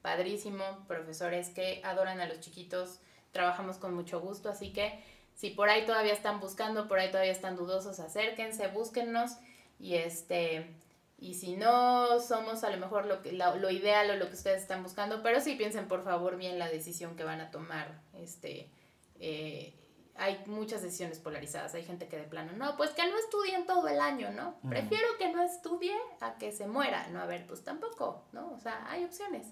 [0.00, 3.00] padrísimo, profesores que adoran a los chiquitos,
[3.32, 4.98] trabajamos con mucho gusto, así que
[5.34, 9.32] si por ahí todavía están buscando, por ahí todavía están dudosos, acérquense, búsquennos
[9.78, 10.70] y este
[11.18, 14.62] y si no somos a lo mejor lo, que, lo, ideal o lo que ustedes
[14.62, 18.02] están buscando, pero sí piensen por favor bien la decisión que van a tomar.
[18.14, 18.70] Este,
[19.18, 19.74] eh,
[20.18, 21.74] hay muchas decisiones polarizadas.
[21.74, 24.58] Hay gente que de plano, no, pues que no estudien todo el año, ¿no?
[24.68, 27.06] Prefiero que no estudie a que se muera.
[27.08, 28.52] No, a ver, pues tampoco, ¿no?
[28.52, 29.46] O sea, hay opciones.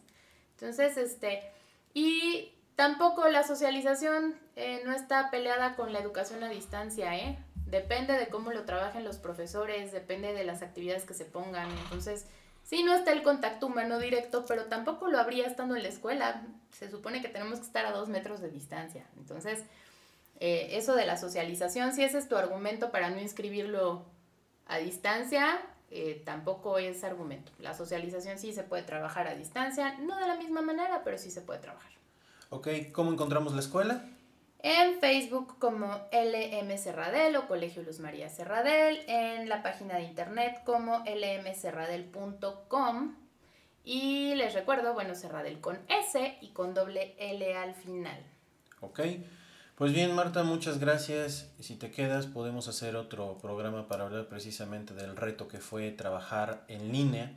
[0.53, 1.51] Entonces, este,
[1.93, 7.39] y tampoco la socialización eh, no está peleada con la educación a distancia, ¿eh?
[7.67, 11.69] Depende de cómo lo trabajen los profesores, depende de las actividades que se pongan.
[11.85, 12.27] Entonces,
[12.63, 16.43] sí, no está el contacto humano directo, pero tampoco lo habría estando en la escuela.
[16.73, 19.07] Se supone que tenemos que estar a dos metros de distancia.
[19.17, 19.61] Entonces,
[20.41, 24.05] eh, eso de la socialización, si ese es tu argumento para no inscribirlo
[24.67, 25.61] a distancia,
[25.91, 27.53] eh, tampoco es argumento.
[27.61, 31.31] La socialización sí se puede trabajar a distancia, no de la misma manera, pero sí
[31.31, 31.93] se puede trabajar.
[32.51, 34.05] Ok, ¿cómo encontramos la escuela?
[34.67, 40.63] En Facebook como LM Cerradel o Colegio Luz María Cerradel, en la página de internet
[40.65, 43.15] como lmcerradel.com
[43.85, 48.19] y les recuerdo, bueno, Cerradel con S y con doble L al final.
[48.81, 49.01] Ok.
[49.75, 51.51] Pues bien, Marta, muchas gracias.
[51.61, 56.65] Si te quedas, podemos hacer otro programa para hablar precisamente del reto que fue trabajar
[56.69, 57.35] en línea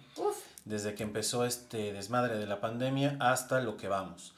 [0.64, 4.34] desde que empezó este desmadre de la pandemia hasta lo que vamos.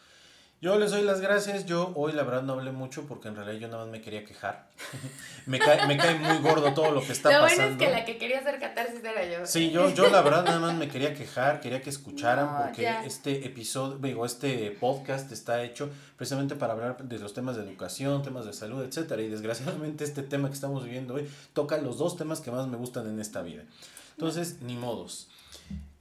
[0.62, 1.66] Yo les doy las gracias.
[1.66, 4.26] Yo hoy la verdad no hablé mucho porque en realidad yo nada más me quería
[4.26, 4.68] quejar.
[5.46, 7.48] me, cae, me cae muy gordo todo lo que está pasando.
[7.48, 9.46] Lo bueno es que la que quería hacer catarsis era yo.
[9.46, 13.46] Sí, yo, yo la verdad nada más me quería quejar, quería que escucharan porque este
[13.46, 18.46] episodio, digo, este podcast está hecho precisamente para hablar de los temas de educación, temas
[18.46, 19.22] de salud, etcétera.
[19.22, 22.76] Y desgraciadamente este tema que estamos viviendo hoy toca los dos temas que más me
[22.76, 23.64] gustan en esta vida.
[24.12, 25.30] Entonces, ni modos.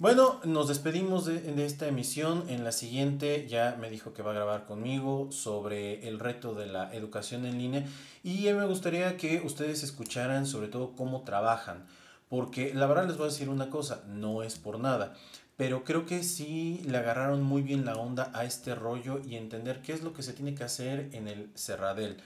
[0.00, 2.44] Bueno, nos despedimos de, esta emisión.
[2.48, 6.66] En la siguiente ya me dijo que va a grabar conmigo sobre el reto de
[6.66, 7.84] la educación en línea
[8.22, 11.84] y me gustaría que ustedes escucharan sobre todo cómo trabajan,
[12.28, 15.14] porque la verdad les voy a decir una cosa, no es por nada,
[15.56, 19.82] pero creo que sí le agarraron muy bien la onda a este rollo y entender
[19.82, 22.18] qué es lo que se tiene que hacer en el Cerradel.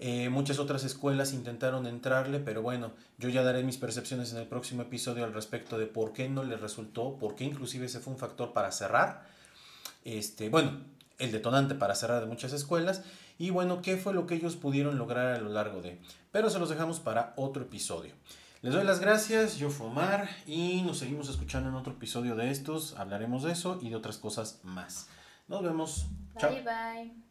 [0.00, 4.46] Eh, muchas otras escuelas intentaron entrarle, pero bueno, yo ya daré mis percepciones en el
[4.46, 8.12] próximo episodio al respecto de por qué no les resultó, por qué inclusive ese fue
[8.12, 9.26] un factor para cerrar.
[10.04, 10.80] Este, bueno,
[11.18, 13.02] el detonante para cerrar de muchas escuelas
[13.38, 16.00] y bueno, qué fue lo que ellos pudieron lograr a lo largo de.
[16.30, 18.14] Pero se los dejamos para otro episodio.
[18.62, 22.50] Les doy las gracias, yo fui Omar y nos seguimos escuchando en otro episodio de
[22.50, 22.96] estos.
[22.96, 25.08] Hablaremos de eso y de otras cosas más.
[25.46, 26.06] Nos vemos.
[26.40, 27.27] Bye bye.